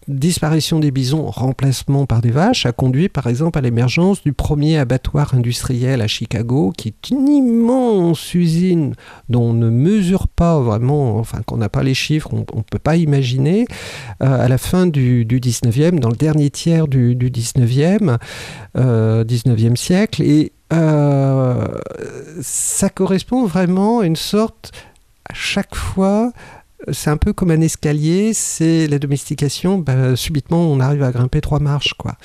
[0.07, 4.79] disparition des bisons, remplacement par des vaches, a conduit par exemple à l'émergence du premier
[4.79, 8.95] abattoir industriel à Chicago, qui est une immense usine
[9.29, 12.79] dont on ne mesure pas vraiment, enfin qu'on n'a pas les chiffres, on ne peut
[12.79, 13.67] pas imaginer,
[14.23, 18.17] euh, à la fin du, 19e, dans le dernier tiers du, 19e,
[18.75, 20.23] 19e euh, siècle.
[20.23, 20.53] Et
[22.41, 24.71] ça correspond vraiment à une sorte,
[25.29, 26.31] à chaque fois,
[26.91, 31.41] c'est un peu comme un escalier, c'est la domestication, ben, subitement on arrive à grimper
[31.41, 31.93] trois marches.
[31.93, 32.15] Quoi.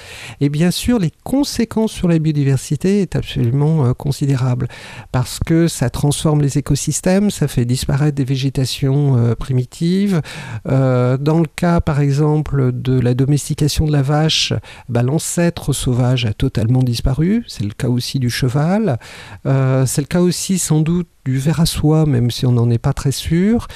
[0.40, 4.68] Et bien sûr, les conséquences sur la biodiversité est absolument euh, considérable
[5.12, 10.22] parce que ça transforme les écosystèmes, ça fait disparaître des végétations euh, primitives.
[10.68, 14.52] Euh, dans le cas, par exemple, de la domestication de la vache,
[14.88, 17.44] ben, l'ancêtre sauvage a totalement disparu.
[17.48, 18.98] C'est le cas aussi du cheval.
[19.44, 22.78] c'est le cas aussi sans doute du ver à soie, même si on n'en est
[22.78, 23.66] pas très sûr.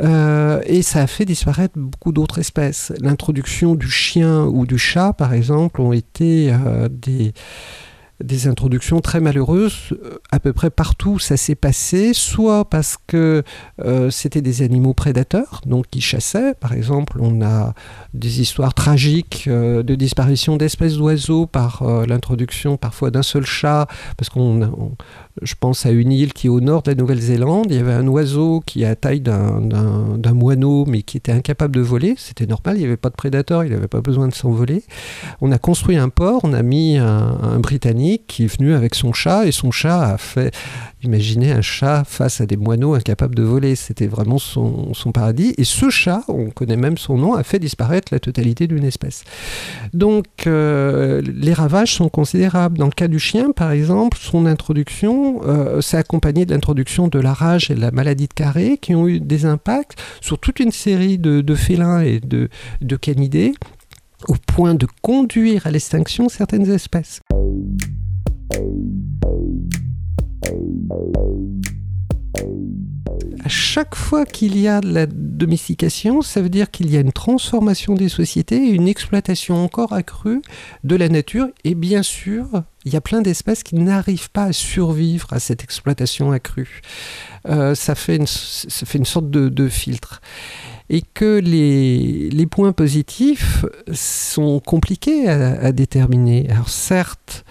[0.00, 2.92] Euh, et ça a fait disparaître beaucoup d'autres espèces.
[3.00, 7.32] L'introduction du chien ou du chat, par exemple, ont été euh, des,
[8.22, 13.42] des introductions très malheureuses euh, à peu près partout ça s'est passé, soit parce que
[14.10, 16.54] c'était des animaux prédateurs, donc qui chassaient.
[16.54, 17.74] Par exemple, on a
[18.14, 24.96] des histoires tragiques de disparition d'espèces d'oiseaux par l'introduction parfois d'un seul chat, parce qu'on
[25.42, 27.66] je pense à une île qui est au nord de la Nouvelle-Zélande.
[27.70, 31.80] Il y avait un oiseau qui a taille d'un moineau, mais qui était incapable de
[31.80, 32.14] voler.
[32.16, 34.82] C'était normal, il n'y avait pas de prédateur, il n'avait pas besoin de s'envoler.
[35.40, 39.12] On a construit un port, on a mis un, Britannique qui est venu avec son
[39.12, 40.54] chat, et son chat a fait,
[41.02, 43.76] imaginez un chat face à des moineaux incapables de voler.
[43.76, 45.54] C'était vraiment son, paradis.
[45.58, 49.24] Et ce chat, on connaît même son nom, a fait disparaître la totalité d'une espèce.
[49.92, 52.78] Donc euh, les ravages sont considérables.
[52.78, 57.18] Dans le cas du chien, par exemple, son introduction euh, s'est accompagné de l'introduction de
[57.18, 60.60] la rage et de la maladie de Carré, qui ont eu des impacts sur toute
[60.60, 63.54] une série de, félins et de canidés,
[64.26, 67.20] au point de conduire à l'extinction certaines espèces
[73.44, 77.00] à chaque fois qu'il y a de la domestication, ça veut dire qu'il y a
[77.00, 80.42] une transformation des sociétés et une exploitation encore accrue
[80.84, 81.48] de la nature.
[81.64, 82.46] Et bien sûr,
[82.84, 86.82] il y a plein d'espèces qui n'arrivent pas à survivre à cette exploitation accrue.
[87.48, 90.20] Euh, ça, fait une, sorte de, filtre
[90.90, 96.50] et que les, points positifs sont compliqués à déterminer.
[96.50, 97.46] Alors certes,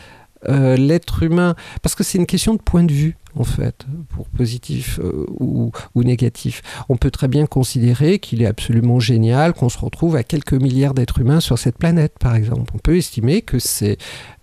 [0.48, 4.28] euh, l'être humain, parce que c'est une question de point de vue en fait, pour
[4.30, 6.62] positif euh, ou, négatif.
[6.90, 10.96] On peut très bien considérer qu'il est absolument génial qu'on se retrouve à quelques milliards
[10.96, 12.72] d'êtres humains sur cette planète, par exemple.
[12.74, 13.98] On peut estimer que c'est,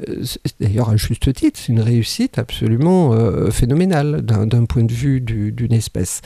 [0.08, 0.22] euh,
[0.60, 3.12] d'ailleurs à juste titre, une réussite absolument
[3.50, 6.20] phénoménale d'un point de vue d'une espèce.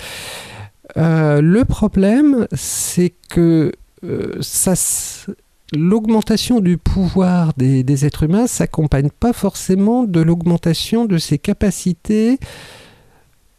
[0.96, 3.72] le problème, c'est que
[4.40, 4.74] ça
[5.74, 12.38] l'augmentation du pouvoir des, êtres humains s'accompagne pas forcément de l'augmentation de ses capacités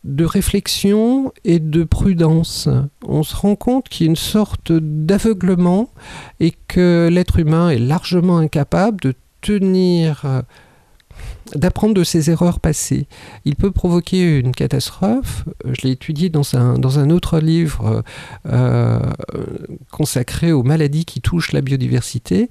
[0.06, 2.70] de réflexion et de prudence.
[3.06, 5.90] On se rend compte qu'il y a une sorte d'aveuglement
[6.40, 10.44] et que l'être humain est largement incapable de tenir
[11.56, 13.08] d'apprendre de ses erreurs passées.
[13.46, 15.46] Il peut provoquer une catastrophe.
[15.66, 18.04] Je l'ai étudié dans un, autre livre
[18.48, 19.00] euh,
[19.92, 22.50] consacré aux maladies qui touchent la biodiversité.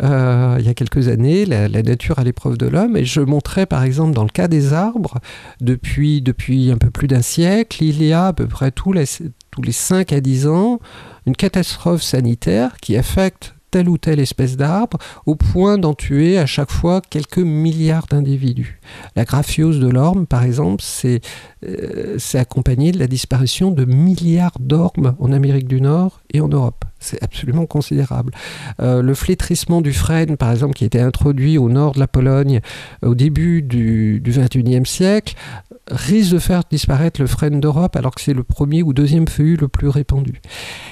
[0.00, 2.96] Euh, il y a quelques années, la, nature à l'épreuve de l'homme.
[2.96, 5.18] Et je montrais par exemple dans le cas des arbres,
[5.60, 6.22] depuis,
[6.70, 8.94] un peu plus d'un siècle, il y a à peu près tous
[9.50, 10.78] tous les 5 à 10 ans
[11.26, 16.46] une catastrophe sanitaire qui affecte telle ou telle espèce d'arbre, au point d'en tuer à
[16.46, 18.80] chaque fois quelques milliards d'individus.
[19.16, 21.20] La graphiose de l'orme, par exemple, c'est
[21.66, 26.84] euh, accompagné de la disparition de milliards d'ormes en Amérique du Nord et en Europe.
[27.00, 28.32] C'est absolument considérable.
[28.80, 32.60] Euh, le flétrissement du frêne, par exemple, qui été introduit au nord de la Pologne
[33.02, 35.34] au début du XXIe siècle,
[35.90, 39.56] risque de faire disparaître le frêne d'Europe alors que c'est le premier ou deuxième feuillu
[39.56, 40.40] le plus répandu.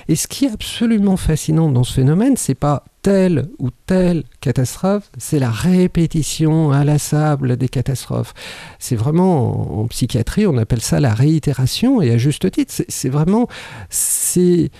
[0.08, 5.10] Et ce qui est absolument fascinant dans ce phénomène, c'est pas telle ou telle catastrophe,
[5.16, 8.34] c'est la répétition inlassable des catastrophes.
[8.78, 13.48] C'est vraiment, en, psychiatrie, on appelle ça la réitération, et à juste titre, c'est vraiment...
[13.90, 14.70] c'est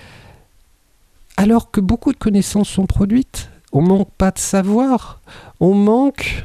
[1.36, 5.20] Alors que beaucoup de connaissances sont produites, on manque pas de savoir,
[5.60, 6.44] on manque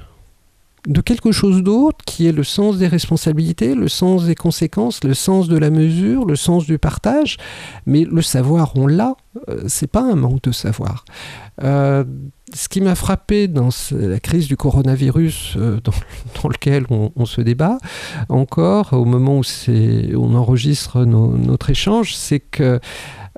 [0.88, 5.14] de quelque chose d'autre qui est le sens des responsabilités, le sens des conséquences, le
[5.14, 7.38] sens de la mesure, le sens du partage.
[7.86, 9.16] Mais le savoir, on l'a.
[9.48, 11.06] Euh, c'est pas un manque de savoir.
[11.64, 12.04] Euh,
[12.54, 17.78] ce qui m'a frappé dans la crise du coronavirus euh, dans, lequel on, se débat
[18.28, 19.44] encore au moment où,
[20.16, 22.80] on enregistre notre échange, c'est que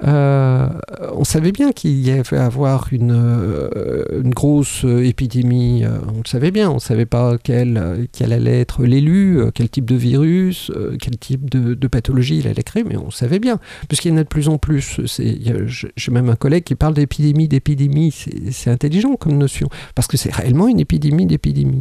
[0.03, 0.67] euh,
[1.15, 5.83] on savait bien qu'il y avait à avoir une, euh, grosse épidémie.
[5.85, 6.69] on le savait bien.
[6.71, 11.73] On ne savait pas quel, allait être l'élu, quel type de virus, quel type de,
[11.73, 13.59] de, pathologie il allait créer, mais on savait bien.
[13.87, 14.99] Puisqu'il y en a de plus en plus.
[15.17, 18.11] J'ai même un collègue qui parle d'épidémie, d'épidémie.
[18.51, 19.69] C'est intelligent comme notion.
[19.95, 21.79] Parce que c'est réellement une épidémie d'épidémie.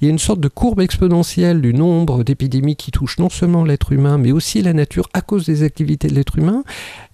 [0.00, 3.64] Il y a une sorte de courbe exponentielle du nombre d'épidémies qui touchent non seulement
[3.64, 6.62] l'être humain, mais aussi la nature à cause des activités de l'être humain.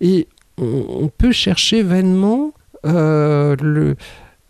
[0.00, 0.28] Et
[0.58, 2.52] on, peut chercher vainement
[2.84, 3.96] euh, le,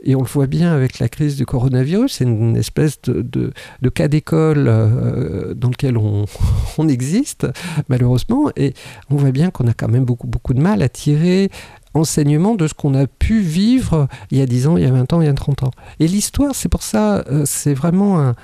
[0.03, 3.53] et on le voit bien avec la crise du coronavirus, c'est une espèce de,
[3.95, 6.27] cas d'école euh, dans lequel on,
[6.79, 7.47] on, existe,
[7.89, 8.75] malheureusement, et
[9.11, 11.51] on voit bien qu'on a quand même beaucoup, beaucoup de mal à tirer
[11.95, 14.91] enseignement de ce qu'on a pu vivre il y a 10 ans, il y a
[14.91, 15.71] 20 ans, il y a 30 ans.
[15.99, 18.35] Et l'histoire, c'est pour ça, euh, c'est vraiment un,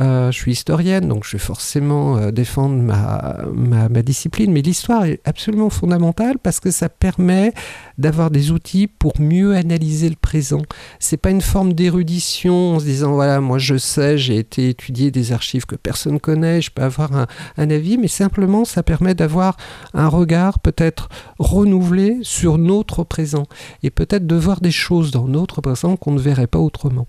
[0.00, 5.20] euh, je suis historienne, donc je vais forcément euh, défendre ma, discipline, mais l'histoire est
[5.24, 7.52] absolument fondamentale parce que ça permet
[7.96, 10.62] d'avoir des outils pour mieux analyser le présent.
[10.98, 15.12] C'est pas une forme d'érudition en se disant voilà, moi je sais, j'ai été étudier
[15.12, 17.26] des archives que personne connaît, je peux avoir
[17.56, 19.56] un avis, mais simplement ça permet d'avoir
[19.94, 21.08] un regard peut-être
[21.38, 23.44] renouvelé sur notre présent
[23.84, 27.06] et peut-être de voir des choses dans notre présent qu'on ne verrait pas autrement.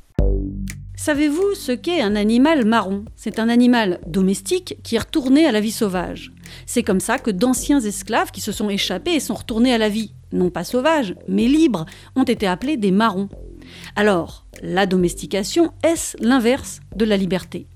[0.99, 3.05] Savez-vous ce qu'est un animal marron?
[3.15, 6.33] C'est un animal domestique qui est retourné à la vie sauvage.
[6.65, 9.89] C'est comme ça que d'anciens esclaves qui se sont échappés et sont retournés à la
[9.89, 11.85] vie, non pas sauvage, mais libre,
[12.15, 13.29] ont été appelés des marrons.
[13.95, 17.67] Alors, la domestication, est-ce l'inverse de la liberté?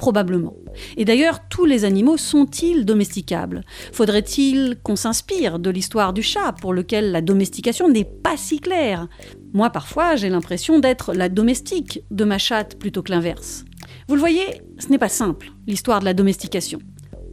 [0.00, 0.54] Probablement.
[0.96, 3.60] Et d'ailleurs, tous les animaux sont-ils domesticables?
[3.92, 9.08] Faudrait-il qu'on s'inspire de l'histoire du chat, pour lequel la domestication n'est pas si claire?
[9.52, 13.66] Moi, parfois, j'ai l'impression d'être la domestique de ma chatte plutôt que l'inverse.
[14.08, 16.78] Vous le voyez, ce n'est pas simple, l'histoire de la domestication.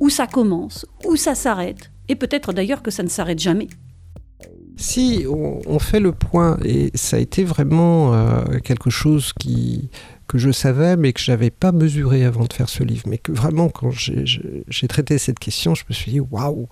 [0.01, 3.69] Où ça commence, où ça s'arrête, et peut-être d'ailleurs que ça ne s'arrête jamais.
[4.75, 9.89] Si on, fait le point, et ça a été vraiment euh, quelque chose qui,
[10.27, 13.03] que je savais mais que je n'avais pas mesuré avant de faire ce livre.
[13.07, 16.67] Mais que vraiment, quand j'ai traité cette question, je me suis dit waouh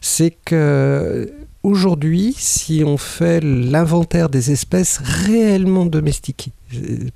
[0.00, 1.32] C'est que
[1.64, 6.52] aujourd'hui, si on fait l'inventaire des espèces réellement domestiquées,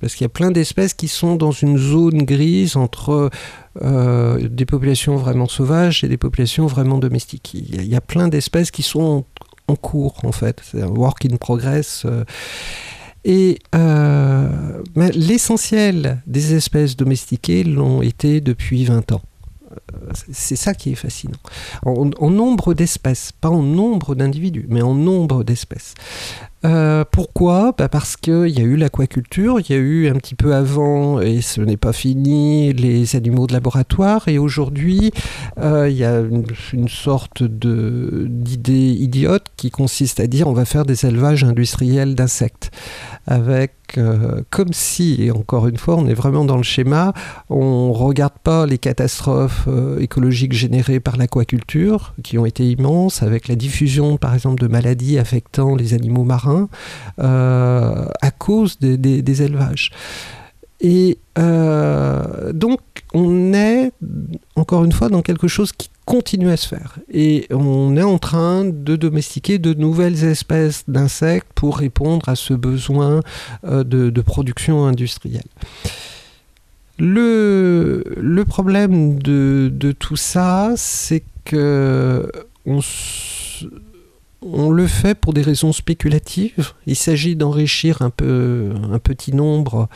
[0.01, 3.30] parce qu'il y a plein d'espèces qui sont dans une zone grise entre
[3.82, 7.64] euh, des populations vraiment sauvages et des populations vraiment domestiquées.
[7.68, 9.24] Il y a, plein d'espèces qui sont
[9.68, 10.62] en, cours, en fait.
[10.64, 12.05] C'est un work in progress.
[12.07, 12.24] Euh,
[13.25, 19.23] et euh, l'essentiel des espèces domestiquées l'ont été depuis 20 ans.
[19.95, 21.39] Euh, c'est ça qui est fascinant.
[21.85, 25.95] En, nombre d'espèces, pas en nombre d'individus, mais en nombre d'espèces.
[26.64, 27.72] Euh, pourquoi?
[27.79, 31.20] Bah Parce qu'il y a eu l'aquaculture, il y a eu un petit peu avant,
[31.20, 35.12] et ce n'est pas fini, les animaux de laboratoire, et aujourd'hui,
[35.57, 36.20] il y a
[36.72, 42.70] une sorte d'idée idiote qui consiste à dire on va faire des élevages industriels d'insectes
[43.29, 47.12] avec euh, comme si, et encore une fois, on est vraiment dans le schéma,
[47.51, 53.47] on regarde pas les catastrophes euh, écologiques générées par l'aquaculture, qui ont été immenses, avec
[53.47, 56.70] la diffusion, par exemple, de maladies affectant les animaux marins,
[57.20, 59.91] euh, à cause des élevages.
[60.81, 62.80] Et donc,
[63.14, 63.93] on est,
[64.57, 66.95] encore une fois, dans quelque chose qui continue à se faire.
[67.12, 72.55] Et on est en train de domestiquer de nouvelles espèces d'insectes pour répondre à ce
[72.55, 73.20] besoin
[73.64, 75.45] euh, de, production industrielle.
[76.99, 78.03] Le,
[78.49, 82.32] problème de, de, tout ça, c'est que
[82.64, 82.80] on,
[84.41, 86.72] on le fait pour des raisons spéculatives.
[86.86, 89.89] Il s'agit d'enrichir un, petit nombre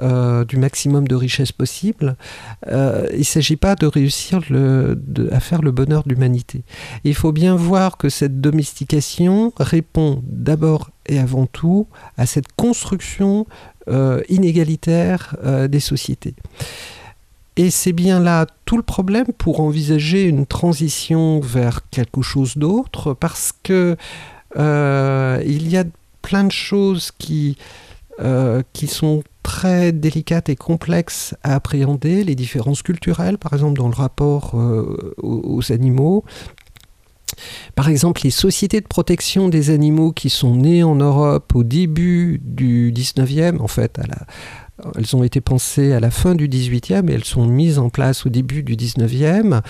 [0.00, 2.16] euh, du maximum de richesses possible.
[2.68, 4.40] Euh, il ne s'agit pas de réussir
[5.32, 6.62] à faire le bonheur de l'humanité.
[7.04, 13.46] Il faut bien voir que cette domestication répond d'abord et avant tout à cette construction
[13.88, 15.36] euh, inégalitaire
[15.68, 16.34] des sociétés.
[17.58, 23.14] Et c'est bien là tout le problème pour envisager une transition vers quelque chose d'autre,
[23.14, 23.96] parce que
[24.56, 25.82] euh, il y a
[26.22, 27.58] plein de choses qui,
[28.20, 33.88] euh, qui sont très délicates et complexes à appréhender, les différences culturelles, par exemple dans
[33.88, 36.24] le rapport euh, aux, animaux,
[37.74, 42.40] par exemple, les sociétés de protection des animaux qui sont nées en Europe au début
[42.42, 44.26] du 19e, en fait, à la,
[44.96, 48.26] elles ont été pensées à la fin du 18e et elles sont mises en place
[48.26, 49.60] au début du 19e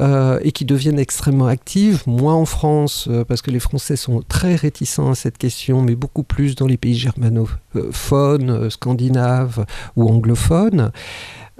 [0.00, 4.22] euh, et qui deviennent extrêmement actives, moins en France euh, parce que les Français sont
[4.26, 9.64] très réticents à cette question, mais beaucoup plus dans les pays germanophones, euh, scandinaves
[9.96, 10.90] ou anglophones.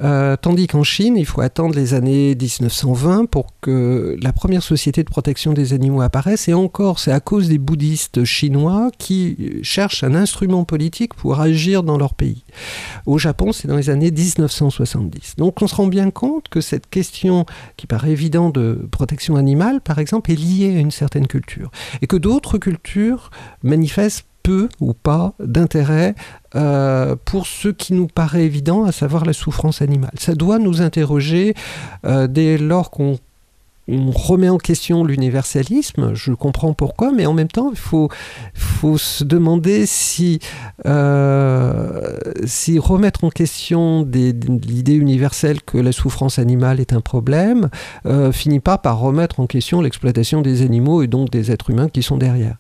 [0.03, 5.03] Euh, tandis qu'en Chine, il faut attendre les années 1920 pour que la première société
[5.03, 6.49] de protection des animaux apparaisse.
[6.49, 11.83] Et encore, c'est à cause des bouddhistes chinois qui cherchent un instrument politique pour agir
[11.83, 12.45] dans leur pays.
[13.07, 15.35] Au Japon, c'est dans les années 1970.
[15.37, 17.45] Donc on se rend bien compte que cette question,
[17.77, 21.71] qui paraît évidente de protection animale, par exemple, est liée à une certaine culture.
[22.03, 23.31] Et que d'autres cultures
[23.63, 24.28] manifestent
[24.81, 26.15] ou pas d'intérêt
[26.55, 30.13] euh, pour ce qui nous paraît évident, à savoir la souffrance animale.
[30.19, 31.55] Ça doit nous interroger
[32.07, 33.19] euh, dès lors qu'on
[33.89, 38.11] remet en question l'universalisme, je comprends pourquoi, mais en même temps, il faut,
[38.99, 39.87] se demander
[40.87, 47.71] euh, si remettre en question l'idée universelle que la souffrance animale est un problème
[48.33, 52.03] finit pas par remettre en question l'exploitation des animaux et donc des êtres humains qui
[52.03, 52.59] sont derrière.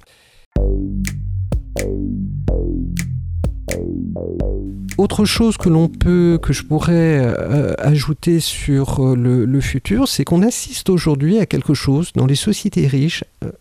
[4.99, 10.25] Autre chose que l'on peut, que je pourrais euh, ajouter sur euh, le, futur, c'est
[10.25, 13.53] qu'on assiste aujourd'hui à quelque chose dans les sociétés riches euh,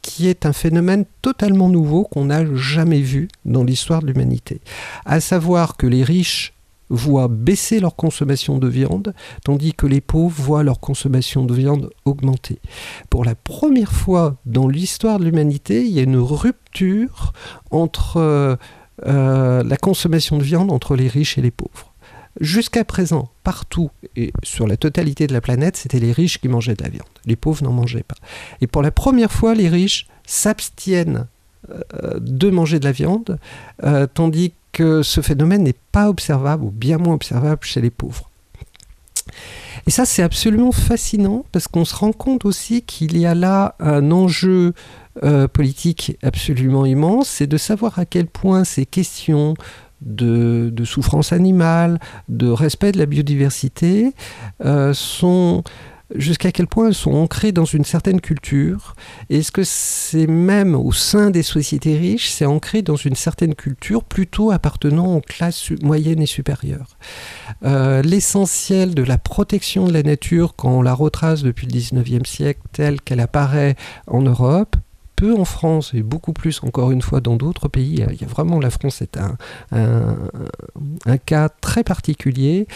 [0.00, 4.60] qui est un phénomène totalement nouveau qu'on n'a jamais vu dans l'histoire de l'humanité.
[5.04, 6.52] À savoir que les riches
[6.90, 9.14] voient baisser leur consommation de viande,
[9.44, 12.60] tandis que les pauvres voient leur consommation de viande augmenter.
[13.10, 17.32] Pour la première fois dans l'histoire de l'humanité, il y a une rupture
[17.70, 18.56] entre euh,
[19.06, 21.92] euh, la consommation de viande entre les riches et les pauvres.
[22.40, 26.74] Jusqu'à présent, partout et sur la totalité de la planète, c'était les riches qui mangeaient
[26.74, 27.08] de la viande.
[27.26, 28.14] Les pauvres n'en mangeaient pas.
[28.60, 31.26] Et pour la première fois, les riches s'abstiennent
[31.70, 33.38] euh, de manger de la viande,
[34.14, 38.30] tandis que ce phénomène n'est pas observable, ou bien moins observable chez les pauvres.
[39.86, 43.74] Et ça, c'est absolument fascinant parce qu'on se rend compte aussi qu'il y a là
[43.80, 44.74] un enjeu
[45.24, 49.54] euh, politique absolument immense, c'est de savoir à quel point ces questions
[50.00, 51.98] de, souffrance animale,
[52.28, 54.14] de respect de la biodiversité,
[54.64, 55.64] euh, sont
[56.14, 58.94] jusqu'à quel point elles sont ancrées dans une certaine culture
[59.30, 64.04] Est-ce que c'est même au sein des sociétés riches, c'est ancré dans une certaine culture
[64.04, 66.96] plutôt appartenant aux classes moyennes et supérieures?
[67.64, 72.26] Euh, L'essentiel de la protection de la nature, quand on la retrace depuis le 19e
[72.26, 74.76] siècle telle qu'elle apparaît en Europe,
[75.18, 78.04] peu en France et beaucoup plus encore une fois dans d'autres pays.
[78.08, 79.36] Il y a vraiment la France est un,
[79.72, 82.68] un, cas très particulier.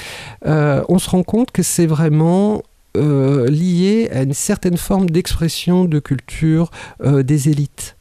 [0.44, 2.62] Euh, on se rend compte que c'est vraiment
[2.96, 6.70] euh, lié à une certaine forme d'expression de culture
[7.02, 7.96] euh, des élites.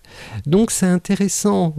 [0.45, 1.75] Donc c'est intéressant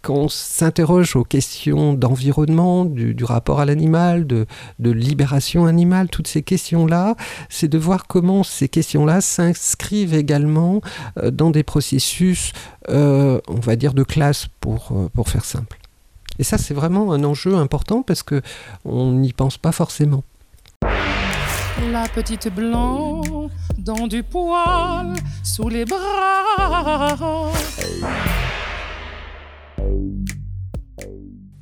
[0.00, 4.46] quand on s'interroge aux questions d'environnement, du, rapport à l'animal, de,
[4.78, 7.16] libération animale, toutes ces questions-là,
[7.48, 10.80] c'est de voir comment ces questions-là s'inscrivent également
[11.18, 12.52] euh, dans des processus,
[12.88, 15.78] on va dire, de classe, pour, pour faire simple.
[16.38, 20.24] Et ça, c'est vraiment un enjeu important parce qu'on n'y pense pas forcément.
[21.92, 23.22] La petite blanc
[23.78, 27.50] dans du poil sous les bras.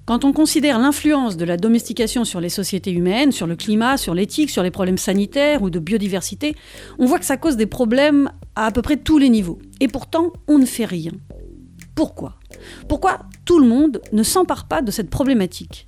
[0.07, 4.15] Quand on considère l'influence de la domestication sur les sociétés humaines, sur le climat, sur
[4.15, 6.57] l'éthique, sur les problèmes sanitaires ou de biodiversité,
[6.99, 9.59] on voit que ça cause des problèmes à à peu près tous les niveaux.
[9.81, 11.13] Et pourtant, on ne fait rien.
[11.95, 12.39] Pourquoi?
[12.89, 15.87] Pourquoi tout le monde ne s'empare pas de cette problématique?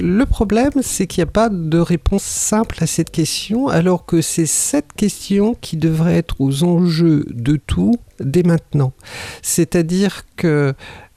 [0.00, 4.20] Le problème, c'est qu'il n'y a pas de réponse simple à cette question, alors que
[4.20, 8.92] c'est cette question qui devrait être aux enjeux de tout dès maintenant.
[9.42, 10.74] C'est-à-dire que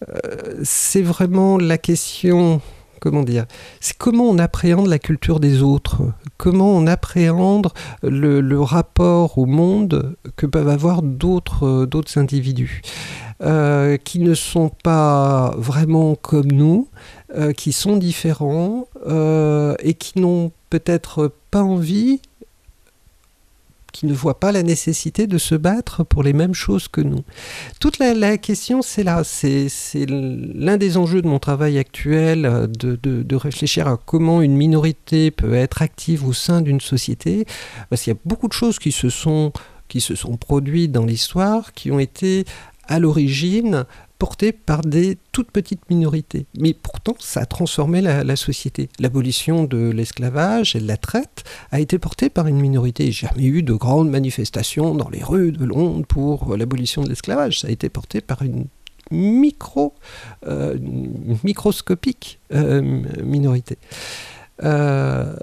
[0.10, 0.16] euh,
[0.64, 2.62] c'est vraiment la question
[3.00, 3.46] comment dire,
[3.82, 6.04] c'est comment on appréhende la culture des autres,
[6.38, 7.68] comment on appréhende
[8.02, 12.82] le, rapport au monde que peuvent avoir d'autres individus.
[13.42, 16.88] Euh, qui ne sont pas vraiment comme nous,
[17.36, 22.22] euh, qui sont différents euh, et qui n'ont peut-être pas envie,
[23.92, 27.24] qui ne voient pas la nécessité de se battre pour les mêmes choses que nous.
[27.80, 29.70] Toute la, question, c'est là, c'est
[30.08, 35.82] l'un des enjeux de mon travail actuel, de, réfléchir à comment une minorité peut être
[35.82, 37.46] active au sein d'une société,
[37.90, 39.52] parce qu'il y a beaucoup de choses qui se sont
[39.88, 42.46] qui se sont produites dans l'histoire, qui ont été
[42.88, 43.86] à l'origine
[44.20, 46.46] porté par des toutes petites minorités.
[46.58, 48.90] Mais pourtant, ça a transformé la, société.
[49.00, 53.12] L'abolition de l'esclavage et de la traite a été portée par une minorité.
[53.12, 57.60] Jamais eu de grandes manifestations dans les rues de Londres pour l'abolition de l'esclavage.
[57.62, 58.68] Ça a été porté par une
[60.48, 60.78] euh,
[61.44, 62.82] microscopique euh,
[63.24, 63.78] minorité.
[64.64, 65.36] Euh,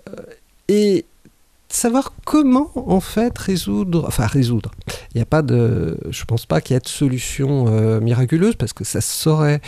[1.73, 4.71] savoir comment en fait résoudre, enfin résoudre.
[5.14, 8.55] Il n'y a pas de, je pense pas qu'il y ait de solution euh, miraculeuse
[8.57, 9.61] parce que ça se saurait.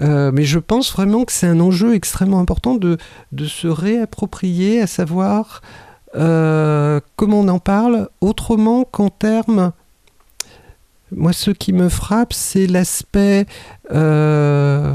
[0.00, 2.98] Euh, mais je pense vraiment que c'est un enjeu extrêmement important de,
[3.32, 5.62] de se réapproprier, à savoir
[6.16, 9.72] euh, comment on en parle autrement qu'en termes
[11.10, 13.46] moi, ce qui me frappe, c'est l'aspect.
[13.92, 14.94] Euh,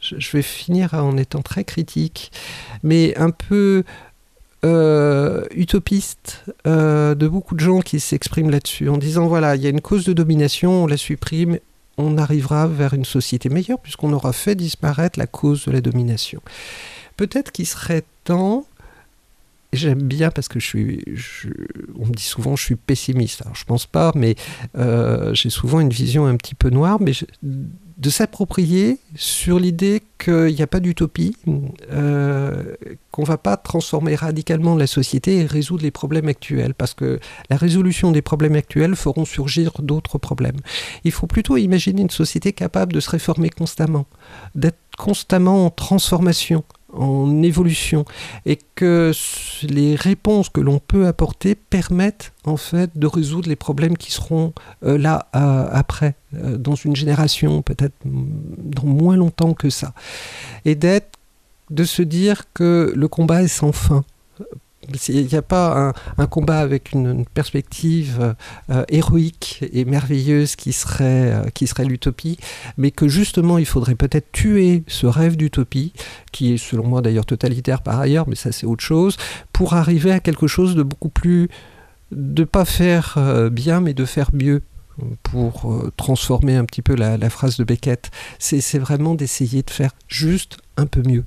[0.00, 2.32] je vais finir en étant très critique,
[2.82, 3.84] mais un peu
[4.66, 9.66] euh, utopiste euh, de beaucoup de gens qui s'expriment là-dessus en disant voilà, il y
[9.66, 11.58] a une cause de domination, on la supprime,
[11.98, 16.42] on arrivera vers une société meilleure puisqu'on aura fait disparaître la cause de la domination.
[17.16, 18.66] Peut-être qu'il serait temps
[19.72, 21.04] j'aime bien parce que je suis,
[21.98, 23.42] on me dit souvent je suis pessimiste.
[23.42, 24.34] Alors je pense pas, mais
[24.76, 27.12] euh, j'ai souvent une vision un petit peu noire, mais
[27.96, 31.34] de s'approprier sur l'idée qu'il n'y a pas d'utopie,
[31.90, 32.74] euh,
[33.10, 37.18] qu'on ne va pas transformer radicalement la société et résoudre les problèmes actuels, parce que
[37.48, 40.58] la résolution des problèmes actuels feront surgir d'autres problèmes.
[41.04, 44.06] Il faut plutôt imaginer une société capable de se réformer constamment,
[44.54, 46.64] d'être constamment en transformation,
[46.96, 48.04] en évolution
[48.44, 49.12] et que
[49.62, 54.52] les réponses que l'on peut apporter permettent en fait de résoudre les problèmes qui seront
[54.84, 59.92] euh, là euh, après, euh, dans une génération, peut-être dans moins longtemps que ça.
[60.64, 61.18] Et d'être,
[61.70, 64.04] de se dire que le combat est sans fin
[65.08, 68.34] il n'y a pas un, combat avec une, perspective
[68.70, 72.38] euh, héroïque et merveilleuse qui serait, euh, serait l'utopie,
[72.76, 75.92] mais que justement il faudrait peut-être tuer ce rêve d'utopie,
[76.32, 79.16] qui est selon moi d'ailleurs totalitaire par ailleurs, mais ça c'est autre chose,
[79.52, 81.48] pour arriver à quelque chose de beaucoup plus...
[82.12, 84.62] de pas faire euh, bien, mais de faire mieux
[85.22, 88.10] pour transformer un petit peu la phrase de Beckett.
[88.38, 91.22] C'est vraiment d'essayer de faire juste un peu mieux.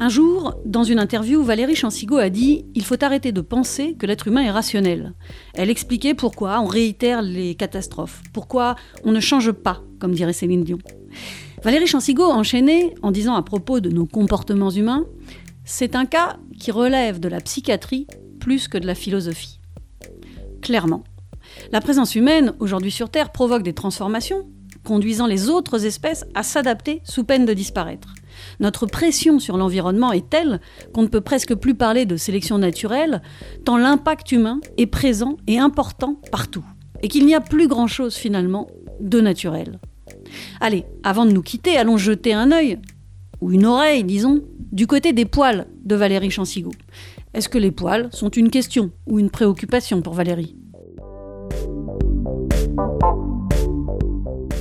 [0.00, 4.06] Un jour, dans une interview, Valérie Chansigo a dit Il faut arrêter de penser que
[4.06, 5.14] l'être humain est rationnel.
[5.54, 10.64] Elle expliquait pourquoi on réitère les catastrophes, pourquoi on ne change pas, comme dirait Céline
[10.64, 10.78] Dion.
[11.64, 15.04] Valérie Chansigo enchaînait en disant à propos de nos comportements humains
[15.64, 18.06] C'est un cas qui relève de la psychiatrie
[18.38, 19.58] plus que de la philosophie.
[20.62, 21.04] Clairement.
[21.72, 24.48] La présence humaine, aujourd'hui sur Terre, provoque des transformations,
[24.84, 28.14] conduisant les autres espèces à s'adapter sous peine de disparaître.
[28.60, 30.60] Notre pression sur l'environnement est telle
[30.92, 33.22] qu'on ne peut presque plus parler de sélection naturelle,
[33.64, 36.64] tant l'impact humain est présent et important partout,
[37.02, 38.68] et qu'il n'y a plus grand-chose finalement
[39.00, 39.78] de naturel.
[40.60, 42.78] Allez, avant de nous quitter, allons jeter un œil,
[43.40, 44.42] ou une oreille, disons,
[44.72, 46.72] du côté des poils de Valérie Chansigo.
[47.34, 50.56] Est-ce que les poils sont une question ou une préoccupation pour Valérie?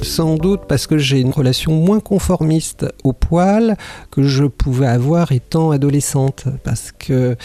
[0.02, 3.78] Sans doute parce que j'ai une relation moins conformiste au poil
[4.12, 6.46] que je pouvais avoir étant adolescente.
[6.64, 7.36] Parce que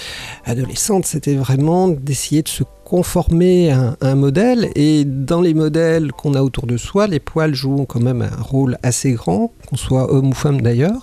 [0.44, 6.34] adolescente, c'était vraiment d'essayer de se conformer à un, modèle et dans les modèles qu'on
[6.34, 10.12] a autour de soi, les poils jouent quand même un rôle assez grand, qu'on soit
[10.12, 11.03] homme ou femme d'ailleurs.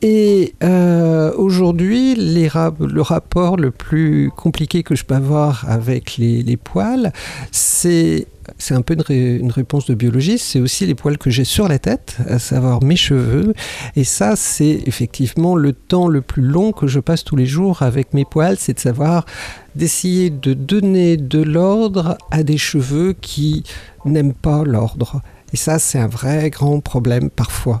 [0.00, 7.12] Et euh, aujourd'hui, le rapport le plus compliqué que je peux avoir avec les poils,
[7.52, 8.26] c'est
[8.56, 11.78] c'est un peu une, réponse de biologiste, c'est aussi les poils que j'ai sur la
[11.78, 13.54] tête, à savoir mes cheveux.
[13.96, 17.82] Et ça, c'est effectivement le temps le plus long que je passe tous les jours
[17.82, 19.26] avec mes poils, c'est de savoir
[19.74, 23.64] d'essayer de donner de l'ordre à des cheveux qui
[24.04, 25.20] n'aiment pas l'ordre.
[25.52, 27.80] Et ça, c'est un vrai grand problème parfois.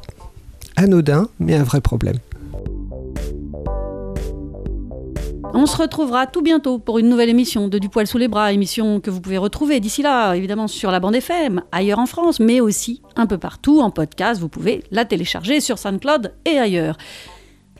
[0.76, 2.18] Anodin, mais un vrai problème.
[5.54, 8.52] On se retrouvera tout bientôt pour une nouvelle émission de Du poil sous les bras,
[8.52, 12.38] émission que vous pouvez retrouver d'ici là, évidemment sur la bande FM, ailleurs en France,
[12.38, 14.40] mais aussi un peu partout en podcast.
[14.40, 16.98] Vous pouvez la télécharger sur SoundCloud et ailleurs.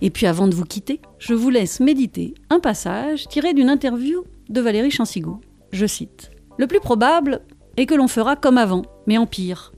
[0.00, 4.24] Et puis avant de vous quitter, je vous laisse méditer un passage tiré d'une interview
[4.48, 5.40] de Valérie Chansigo.
[5.70, 7.42] Je cite Le plus probable
[7.76, 9.72] est que l'on fera comme avant, mais en pire.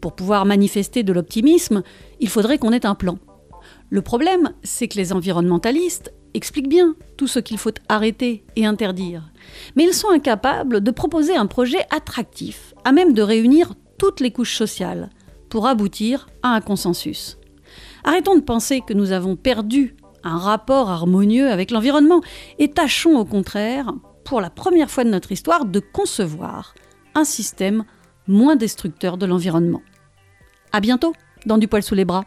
[0.00, 1.82] Pour pouvoir manifester de l'optimisme,
[2.20, 3.18] il faudrait qu'on ait un plan.
[3.88, 9.30] Le problème, c'est que les environnementalistes expliquent bien tout ce qu'il faut arrêter et interdire.
[9.76, 14.32] Mais ils sont incapables de proposer un projet attractif, à même de réunir toutes les
[14.32, 15.10] couches sociales,
[15.48, 17.38] pour aboutir à un consensus.
[18.02, 22.20] Arrêtons de penser que nous avons perdu un rapport harmonieux avec l'environnement
[22.58, 23.92] et tâchons au contraire,
[24.24, 26.74] pour la première fois de notre histoire, de concevoir
[27.14, 27.84] un système
[28.26, 29.82] moins destructeur de l'environnement.
[30.72, 31.14] À bientôt
[31.46, 32.24] dans Du poil sous les bras.